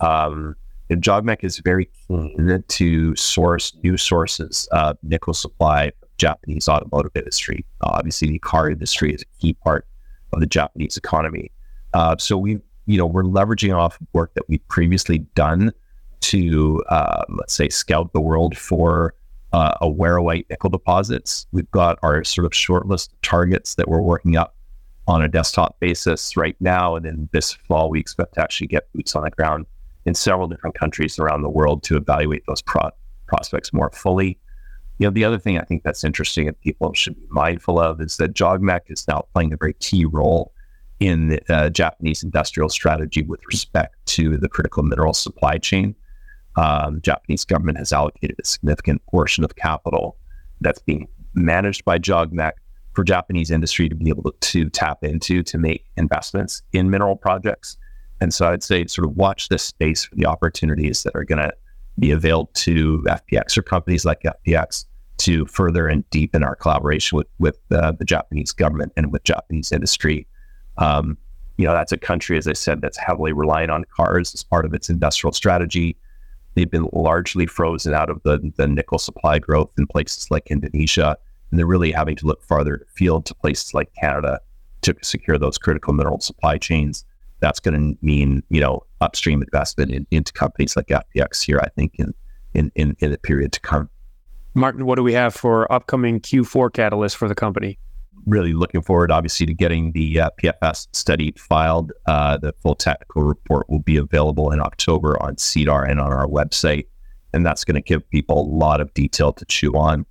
Um, 0.00 0.54
JOGMEC 0.90 1.42
is 1.42 1.58
very 1.58 1.90
keen 2.06 2.62
to 2.68 3.16
source 3.16 3.76
new 3.82 3.96
sources 3.96 4.68
of 4.72 4.96
nickel 5.02 5.34
supply 5.34 5.92
Japanese 6.18 6.68
automotive 6.68 7.12
industry. 7.14 7.64
Uh, 7.80 7.90
obviously, 7.94 8.28
the 8.28 8.38
car 8.38 8.70
industry 8.70 9.14
is 9.14 9.22
a 9.22 9.40
key 9.40 9.54
part 9.54 9.86
of 10.32 10.40
the 10.40 10.46
Japanese 10.46 10.96
economy. 10.96 11.50
Uh, 11.94 12.16
so 12.18 12.36
we, 12.36 12.58
you 12.86 12.98
know, 12.98 13.06
we're 13.06 13.22
leveraging 13.22 13.74
off 13.74 13.98
work 14.12 14.34
that 14.34 14.48
we've 14.48 14.66
previously 14.68 15.18
done 15.34 15.72
to, 16.20 16.82
uh, 16.88 17.24
let's 17.30 17.54
say, 17.54 17.68
scout 17.68 18.12
the 18.12 18.20
world 18.20 18.56
for 18.56 19.14
uh, 19.52 19.74
white 19.88 20.46
nickel 20.50 20.70
deposits. 20.70 21.46
We've 21.52 21.70
got 21.70 21.98
our 22.02 22.24
sort 22.24 22.44
of 22.44 22.54
short 22.54 22.86
list 22.86 23.14
targets 23.22 23.76
that 23.76 23.88
we're 23.88 24.02
working 24.02 24.36
up 24.36 24.54
on 25.06 25.22
a 25.22 25.28
desktop 25.28 25.80
basis 25.80 26.36
right 26.36 26.56
now. 26.60 26.96
And 26.96 27.06
then 27.06 27.28
this 27.32 27.52
fall, 27.52 27.88
we 27.88 27.98
expect 27.98 28.34
to 28.34 28.42
actually 28.42 28.66
get 28.66 28.92
boots 28.92 29.16
on 29.16 29.22
the 29.22 29.30
ground 29.30 29.64
in 30.04 30.14
several 30.14 30.48
different 30.48 30.76
countries 30.76 31.18
around 31.18 31.42
the 31.42 31.48
world 31.48 31.82
to 31.84 31.96
evaluate 31.96 32.42
those 32.46 32.60
pro- 32.60 32.90
prospects 33.26 33.72
more 33.72 33.90
fully. 33.90 34.38
You 34.98 35.06
know, 35.06 35.12
the 35.12 35.24
other 35.24 35.38
thing 35.38 35.58
I 35.58 35.62
think 35.62 35.84
that's 35.84 36.02
interesting 36.02 36.48
and 36.48 36.60
people 36.60 36.92
should 36.92 37.14
be 37.14 37.26
mindful 37.30 37.78
of 37.78 38.00
is 38.00 38.16
that 38.16 38.34
JOGMEC 38.34 38.80
is 38.88 39.06
now 39.06 39.26
playing 39.32 39.52
a 39.52 39.56
very 39.56 39.74
key 39.74 40.04
role 40.04 40.52
in 41.00 41.28
the 41.28 41.54
uh, 41.54 41.70
Japanese 41.70 42.24
industrial 42.24 42.68
strategy 42.68 43.22
with 43.22 43.40
respect 43.46 43.94
to 44.06 44.36
the 44.36 44.48
critical 44.48 44.82
mineral 44.82 45.14
supply 45.14 45.58
chain. 45.58 45.94
Um, 46.56 46.96
the 46.96 47.00
Japanese 47.00 47.44
government 47.44 47.78
has 47.78 47.92
allocated 47.92 48.36
a 48.40 48.44
significant 48.44 49.04
portion 49.06 49.44
of 49.44 49.54
capital 49.54 50.16
that's 50.60 50.80
being 50.80 51.06
managed 51.34 51.84
by 51.84 51.98
JOGMEC 52.00 52.52
for 52.94 53.04
Japanese 53.04 53.52
industry 53.52 53.88
to 53.88 53.94
be 53.94 54.08
able 54.08 54.24
to, 54.24 54.32
to 54.40 54.70
tap 54.70 55.04
into 55.04 55.44
to 55.44 55.58
make 55.58 55.84
investments 55.96 56.62
in 56.72 56.90
mineral 56.90 57.14
projects. 57.14 57.76
And 58.20 58.34
so 58.34 58.48
I'd 58.48 58.64
say 58.64 58.86
sort 58.86 59.06
of 59.08 59.16
watch 59.16 59.48
this 59.48 59.62
space 59.62 60.04
for 60.04 60.16
the 60.16 60.26
opportunities 60.26 61.04
that 61.04 61.14
are 61.14 61.22
going 61.22 61.40
to 61.40 61.52
be 61.98 62.10
availed 62.10 62.52
to 62.54 63.04
FPX 63.08 63.56
or 63.56 63.62
companies 63.62 64.04
like 64.04 64.22
FPX 64.22 64.84
to 65.18 65.46
further 65.46 65.88
and 65.88 66.08
deepen 66.10 66.42
our 66.42 66.54
collaboration 66.54 67.16
with 67.16 67.26
with 67.38 67.58
uh, 67.70 67.92
the 67.92 68.04
Japanese 68.04 68.52
government 68.52 68.92
and 68.96 69.12
with 69.12 69.24
Japanese 69.24 69.72
industry. 69.72 70.26
Um, 70.76 71.18
you 71.56 71.66
know, 71.66 71.72
that's 71.72 71.90
a 71.90 71.98
country, 71.98 72.38
as 72.38 72.46
I 72.46 72.52
said, 72.52 72.80
that's 72.80 72.96
heavily 72.96 73.32
reliant 73.32 73.72
on 73.72 73.84
cars 73.84 74.32
as 74.32 74.44
part 74.44 74.64
of 74.64 74.72
its 74.74 74.88
industrial 74.88 75.32
strategy. 75.32 75.96
They've 76.54 76.70
been 76.70 76.88
largely 76.92 77.46
frozen 77.46 77.94
out 77.94 78.10
of 78.10 78.22
the, 78.22 78.52
the 78.56 78.68
nickel 78.68 78.98
supply 78.98 79.40
growth 79.40 79.70
in 79.76 79.88
places 79.88 80.30
like 80.30 80.46
Indonesia, 80.50 81.18
and 81.50 81.58
they're 81.58 81.66
really 81.66 81.90
having 81.90 82.14
to 82.16 82.26
look 82.26 82.44
farther 82.44 82.86
afield 82.88 83.26
to 83.26 83.34
places 83.34 83.74
like 83.74 83.92
Canada 83.94 84.40
to 84.82 84.94
secure 85.02 85.36
those 85.36 85.58
critical 85.58 85.92
mineral 85.92 86.20
supply 86.20 86.58
chains. 86.58 87.04
That's 87.40 87.60
going 87.60 87.94
to 87.94 87.98
mean, 88.04 88.42
you 88.50 88.60
know, 88.60 88.84
upstream 89.00 89.42
investment 89.42 89.92
in, 89.92 90.06
into 90.10 90.32
companies 90.32 90.76
like 90.76 90.86
FPX 90.88 91.44
here, 91.44 91.60
I 91.62 91.68
think, 91.70 91.94
in, 91.98 92.14
in, 92.54 92.72
in, 92.74 92.96
in 92.98 93.10
the 93.10 93.18
period 93.18 93.52
to 93.52 93.60
come. 93.60 93.88
Martin, 94.54 94.86
what 94.86 94.96
do 94.96 95.02
we 95.02 95.12
have 95.12 95.34
for 95.34 95.70
upcoming 95.72 96.20
Q4 96.20 96.70
catalysts 96.70 97.14
for 97.14 97.28
the 97.28 97.34
company? 97.34 97.78
Really 98.26 98.52
looking 98.52 98.82
forward, 98.82 99.12
obviously, 99.12 99.46
to 99.46 99.54
getting 99.54 99.92
the 99.92 100.20
uh, 100.20 100.30
PFS 100.42 100.88
study 100.92 101.32
filed. 101.38 101.92
Uh, 102.06 102.36
the 102.38 102.52
full 102.60 102.74
technical 102.74 103.22
report 103.22 103.68
will 103.70 103.78
be 103.78 103.96
available 103.96 104.50
in 104.50 104.60
October 104.60 105.20
on 105.22 105.36
SEDAR 105.36 105.88
and 105.88 106.00
on 106.00 106.12
our 106.12 106.26
website. 106.26 106.86
And 107.32 107.46
that's 107.46 107.64
going 107.64 107.76
to 107.76 107.80
give 107.80 108.08
people 108.10 108.40
a 108.40 108.48
lot 108.48 108.80
of 108.80 108.92
detail 108.94 109.32
to 109.34 109.44
chew 109.44 109.72
on. 109.74 110.04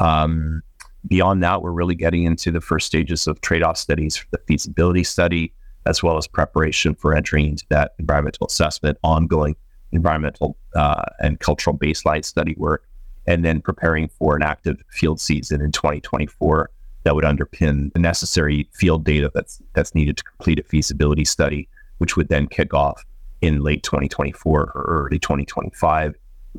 Um, 0.00 0.62
beyond 1.06 1.42
that, 1.42 1.62
we're 1.62 1.72
really 1.72 1.94
getting 1.94 2.24
into 2.24 2.50
the 2.50 2.60
first 2.60 2.86
stages 2.86 3.26
of 3.26 3.40
trade 3.40 3.62
off 3.62 3.76
studies 3.76 4.16
for 4.16 4.26
the 4.30 4.38
feasibility 4.46 5.04
study, 5.04 5.52
as 5.86 6.02
well 6.02 6.16
as 6.16 6.26
preparation 6.26 6.94
for 6.94 7.14
entering 7.14 7.46
into 7.46 7.64
that 7.68 7.94
environmental 7.98 8.46
assessment, 8.46 8.98
ongoing 9.02 9.56
environmental 9.92 10.56
uh, 10.74 11.04
and 11.20 11.40
cultural 11.40 11.76
baseline 11.76 12.24
study 12.24 12.54
work, 12.58 12.84
and 13.26 13.44
then 13.44 13.60
preparing 13.60 14.08
for 14.08 14.36
an 14.36 14.42
active 14.42 14.82
field 14.90 15.20
season 15.20 15.60
in 15.60 15.72
2024 15.72 16.70
that 17.04 17.14
would 17.14 17.24
underpin 17.24 17.92
the 17.92 17.98
necessary 17.98 18.68
field 18.72 19.04
data 19.04 19.30
that's 19.34 19.62
that's 19.74 19.94
needed 19.94 20.16
to 20.16 20.24
complete 20.24 20.58
a 20.58 20.62
feasibility 20.62 21.24
study, 21.24 21.68
which 21.98 22.16
would 22.16 22.28
then 22.28 22.46
kick 22.46 22.74
off 22.74 23.04
in 23.40 23.62
late 23.62 23.82
2024 23.82 24.72
or 24.74 24.84
early 24.88 25.18
2025. 25.18 26.14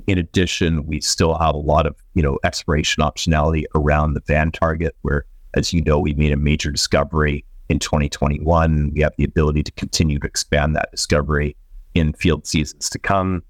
In 0.08 0.17
addition, 0.17 0.86
we 0.86 1.01
still 1.01 1.36
have 1.36 1.55
a 1.55 1.60
lot 1.60 1.86
of 1.86 1.96
you 2.13 2.22
know 2.22 2.39
exploration 2.44 3.03
optionality 3.03 3.63
around 3.74 4.13
the 4.13 4.22
Van 4.27 4.51
target, 4.51 4.96
where, 5.01 5.25
as 5.55 5.74
you 5.74 5.82
know, 5.82 6.00
we 6.00 6.13
made 6.13 6.32
a 6.32 6.38
major 6.38 6.72
discovery 6.72 7.44
in 7.69 7.79
2021. 7.79 8.91
We 8.93 9.01
have 9.01 9.13
the 9.17 9.24
ability 9.24 9.63
to 9.63 9.72
continue 9.74 10.19
to 10.19 10.27
expand 10.27 10.75
that 10.75 10.91
discovery 10.91 11.55
in 11.93 12.13
field 12.13 12.45
seasons 12.45 12.89
to 12.89 13.00
come. 13.00 13.43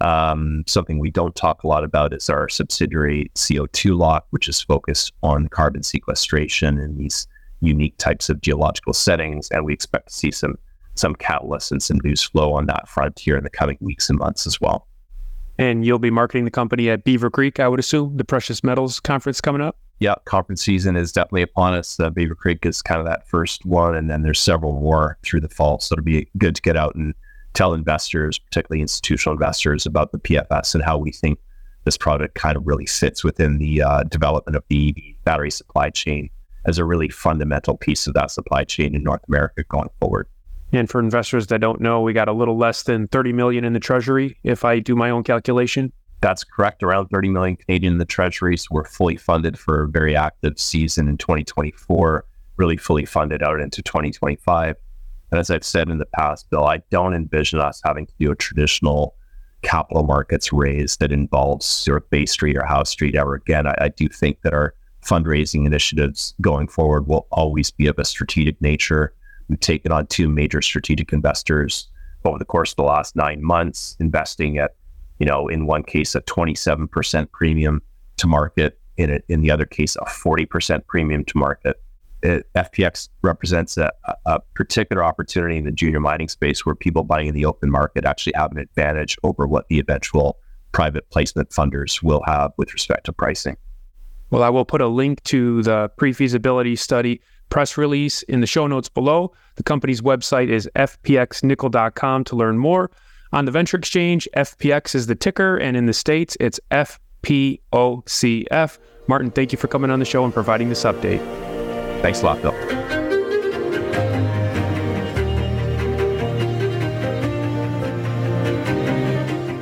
Um, 0.00 0.62
something 0.66 0.98
we 0.98 1.10
don't 1.10 1.34
talk 1.34 1.64
a 1.64 1.66
lot 1.66 1.82
about 1.82 2.12
is 2.12 2.30
our 2.30 2.48
subsidiary 2.48 3.30
CO2 3.34 3.98
Lock, 3.98 4.26
which 4.30 4.48
is 4.48 4.60
focused 4.60 5.12
on 5.22 5.48
carbon 5.48 5.82
sequestration 5.82 6.78
in 6.78 6.96
these 6.96 7.26
unique 7.60 7.96
types 7.98 8.28
of 8.28 8.40
geological 8.40 8.92
settings, 8.92 9.48
and 9.50 9.64
we 9.64 9.72
expect 9.72 10.08
to 10.08 10.14
see 10.14 10.30
some 10.30 10.56
some 10.94 11.14
catalysts 11.14 11.70
and 11.70 11.80
some 11.80 11.98
news 12.02 12.22
flow 12.24 12.52
on 12.52 12.66
that 12.66 12.88
front 12.88 13.18
here 13.20 13.36
in 13.36 13.44
the 13.44 13.50
coming 13.50 13.78
weeks 13.80 14.10
and 14.10 14.18
months 14.18 14.48
as 14.48 14.60
well. 14.60 14.88
And 15.56 15.84
you'll 15.84 16.00
be 16.00 16.10
marketing 16.10 16.44
the 16.44 16.50
company 16.50 16.90
at 16.90 17.04
Beaver 17.04 17.30
Creek, 17.30 17.60
I 17.60 17.68
would 17.68 17.78
assume, 17.78 18.16
the 18.16 18.24
precious 18.24 18.64
metals 18.64 18.98
conference 18.98 19.40
coming 19.40 19.62
up. 19.62 19.76
Yeah, 20.00 20.14
conference 20.26 20.62
season 20.62 20.96
is 20.96 21.10
definitely 21.10 21.42
upon 21.42 21.74
us. 21.74 21.98
Uh, 21.98 22.10
Beaver 22.10 22.36
Creek 22.36 22.64
is 22.64 22.82
kind 22.82 23.00
of 23.00 23.06
that 23.06 23.26
first 23.26 23.66
one, 23.66 23.96
and 23.96 24.08
then 24.08 24.22
there's 24.22 24.38
several 24.38 24.72
more 24.72 25.18
through 25.24 25.40
the 25.40 25.48
fall. 25.48 25.80
So 25.80 25.94
it'll 25.94 26.04
be 26.04 26.28
good 26.38 26.54
to 26.54 26.62
get 26.62 26.76
out 26.76 26.94
and 26.94 27.14
tell 27.54 27.74
investors, 27.74 28.38
particularly 28.38 28.80
institutional 28.80 29.32
investors, 29.32 29.86
about 29.86 30.12
the 30.12 30.18
PFS 30.18 30.74
and 30.74 30.84
how 30.84 30.98
we 30.98 31.10
think 31.10 31.40
this 31.84 31.96
product 31.96 32.34
kind 32.34 32.56
of 32.56 32.66
really 32.66 32.86
fits 32.86 33.24
within 33.24 33.58
the 33.58 33.82
uh, 33.82 34.02
development 34.04 34.56
of 34.56 34.62
the 34.68 34.94
battery 35.24 35.50
supply 35.50 35.90
chain 35.90 36.30
as 36.66 36.78
a 36.78 36.84
really 36.84 37.08
fundamental 37.08 37.76
piece 37.76 38.06
of 38.06 38.14
that 38.14 38.30
supply 38.30 38.62
chain 38.62 38.94
in 38.94 39.02
North 39.02 39.22
America 39.28 39.64
going 39.64 39.88
forward. 39.98 40.28
And 40.72 40.88
for 40.88 41.00
investors 41.00 41.46
that 41.46 41.60
don't 41.60 41.80
know, 41.80 42.02
we 42.02 42.12
got 42.12 42.28
a 42.28 42.32
little 42.32 42.56
less 42.58 42.82
than 42.82 43.08
30 43.08 43.32
million 43.32 43.64
in 43.64 43.72
the 43.72 43.80
treasury 43.80 44.36
if 44.44 44.64
I 44.64 44.80
do 44.80 44.94
my 44.94 45.10
own 45.10 45.24
calculation. 45.24 45.92
That's 46.20 46.44
correct. 46.44 46.82
Around 46.82 47.08
30 47.08 47.28
million 47.28 47.56
Canadian 47.56 47.94
in 47.94 47.98
the 47.98 48.04
treasury. 48.04 48.56
So 48.56 48.68
we're 48.70 48.84
fully 48.84 49.16
funded 49.16 49.58
for 49.58 49.84
a 49.84 49.88
very 49.88 50.16
active 50.16 50.58
season 50.58 51.08
in 51.08 51.16
2024, 51.16 52.24
really 52.56 52.76
fully 52.76 53.04
funded 53.04 53.42
out 53.42 53.60
into 53.60 53.82
2025. 53.82 54.76
And 55.30 55.38
as 55.38 55.50
I've 55.50 55.64
said 55.64 55.90
in 55.90 55.98
the 55.98 56.06
past, 56.06 56.48
Bill, 56.50 56.64
I 56.64 56.78
don't 56.90 57.14
envision 57.14 57.60
us 57.60 57.80
having 57.84 58.06
to 58.06 58.12
do 58.18 58.32
a 58.32 58.36
traditional 58.36 59.14
capital 59.62 60.04
markets 60.04 60.52
raise 60.52 60.96
that 60.96 61.12
involves 61.12 61.66
sort 61.66 62.02
of 62.02 62.10
Bay 62.10 62.26
Street 62.26 62.56
or 62.56 62.64
Howe 62.64 62.84
Street 62.84 63.14
ever 63.14 63.34
again. 63.34 63.66
I, 63.66 63.74
I 63.80 63.88
do 63.88 64.08
think 64.08 64.40
that 64.42 64.54
our 64.54 64.74
fundraising 65.04 65.66
initiatives 65.66 66.34
going 66.40 66.68
forward 66.68 67.06
will 67.06 67.26
always 67.30 67.70
be 67.70 67.86
of 67.86 67.98
a 67.98 68.04
strategic 68.04 68.60
nature 68.60 69.14
We've 69.48 69.60
taken 69.60 69.92
on 69.92 70.06
two 70.06 70.28
major 70.28 70.60
strategic 70.60 71.12
investors 71.12 71.88
over 72.24 72.38
the 72.38 72.44
course 72.44 72.72
of 72.72 72.76
the 72.76 72.82
last 72.82 73.16
nine 73.16 73.42
months, 73.42 73.96
investing 73.98 74.58
at, 74.58 74.74
you 75.18 75.26
know, 75.26 75.48
in 75.48 75.66
one 75.66 75.82
case, 75.82 76.14
a 76.14 76.20
27% 76.22 77.30
premium 77.32 77.82
to 78.16 78.26
market, 78.26 78.78
in, 78.96 79.10
it, 79.10 79.24
in 79.28 79.40
the 79.40 79.50
other 79.50 79.66
case, 79.66 79.96
a 79.96 80.04
40% 80.04 80.86
premium 80.86 81.24
to 81.24 81.38
market. 81.38 81.80
It, 82.22 82.52
FPX 82.54 83.08
represents 83.22 83.76
a, 83.76 83.92
a, 84.26 84.40
particular 84.54 85.04
opportunity 85.04 85.56
in 85.56 85.64
the 85.64 85.70
junior 85.70 86.00
mining 86.00 86.28
space 86.28 86.66
where 86.66 86.74
people 86.74 87.04
buying 87.04 87.28
in 87.28 87.34
the 87.34 87.44
open 87.44 87.70
market 87.70 88.04
actually 88.04 88.32
have 88.34 88.50
an 88.50 88.58
advantage 88.58 89.16
over 89.22 89.46
what 89.46 89.68
the 89.68 89.78
eventual 89.78 90.36
private 90.72 91.08
placement 91.10 91.50
funders 91.50 92.02
will 92.02 92.22
have 92.26 92.50
with 92.56 92.72
respect 92.72 93.06
to 93.06 93.12
pricing. 93.12 93.56
Well, 94.30 94.42
I 94.42 94.48
will 94.48 94.64
put 94.64 94.80
a 94.80 94.88
link 94.88 95.22
to 95.24 95.62
the 95.62 95.90
pre 95.96 96.12
feasibility 96.12 96.74
study 96.74 97.20
press 97.50 97.78
release 97.78 98.22
in 98.24 98.40
the 98.40 98.46
show 98.46 98.66
notes 98.66 98.88
below. 98.88 99.32
The 99.56 99.62
company's 99.62 100.00
website 100.00 100.48
is 100.48 100.68
fpxnickel.com 100.76 102.24
to 102.24 102.36
learn 102.36 102.58
more. 102.58 102.90
On 103.32 103.44
the 103.44 103.50
venture 103.50 103.76
exchange, 103.76 104.28
FPX 104.36 104.94
is 104.94 105.06
the 105.06 105.14
ticker, 105.14 105.56
and 105.56 105.76
in 105.76 105.86
the 105.86 105.92
States, 105.92 106.36
it's 106.40 106.60
FPOCF. 106.70 108.78
Martin, 109.06 109.30
thank 109.30 109.52
you 109.52 109.58
for 109.58 109.68
coming 109.68 109.90
on 109.90 109.98
the 109.98 110.04
show 110.04 110.24
and 110.24 110.32
providing 110.32 110.68
this 110.68 110.84
update. 110.84 111.20
Thanks 112.02 112.22
a 112.22 112.26
lot, 112.26 112.42
Bill. 112.42 112.54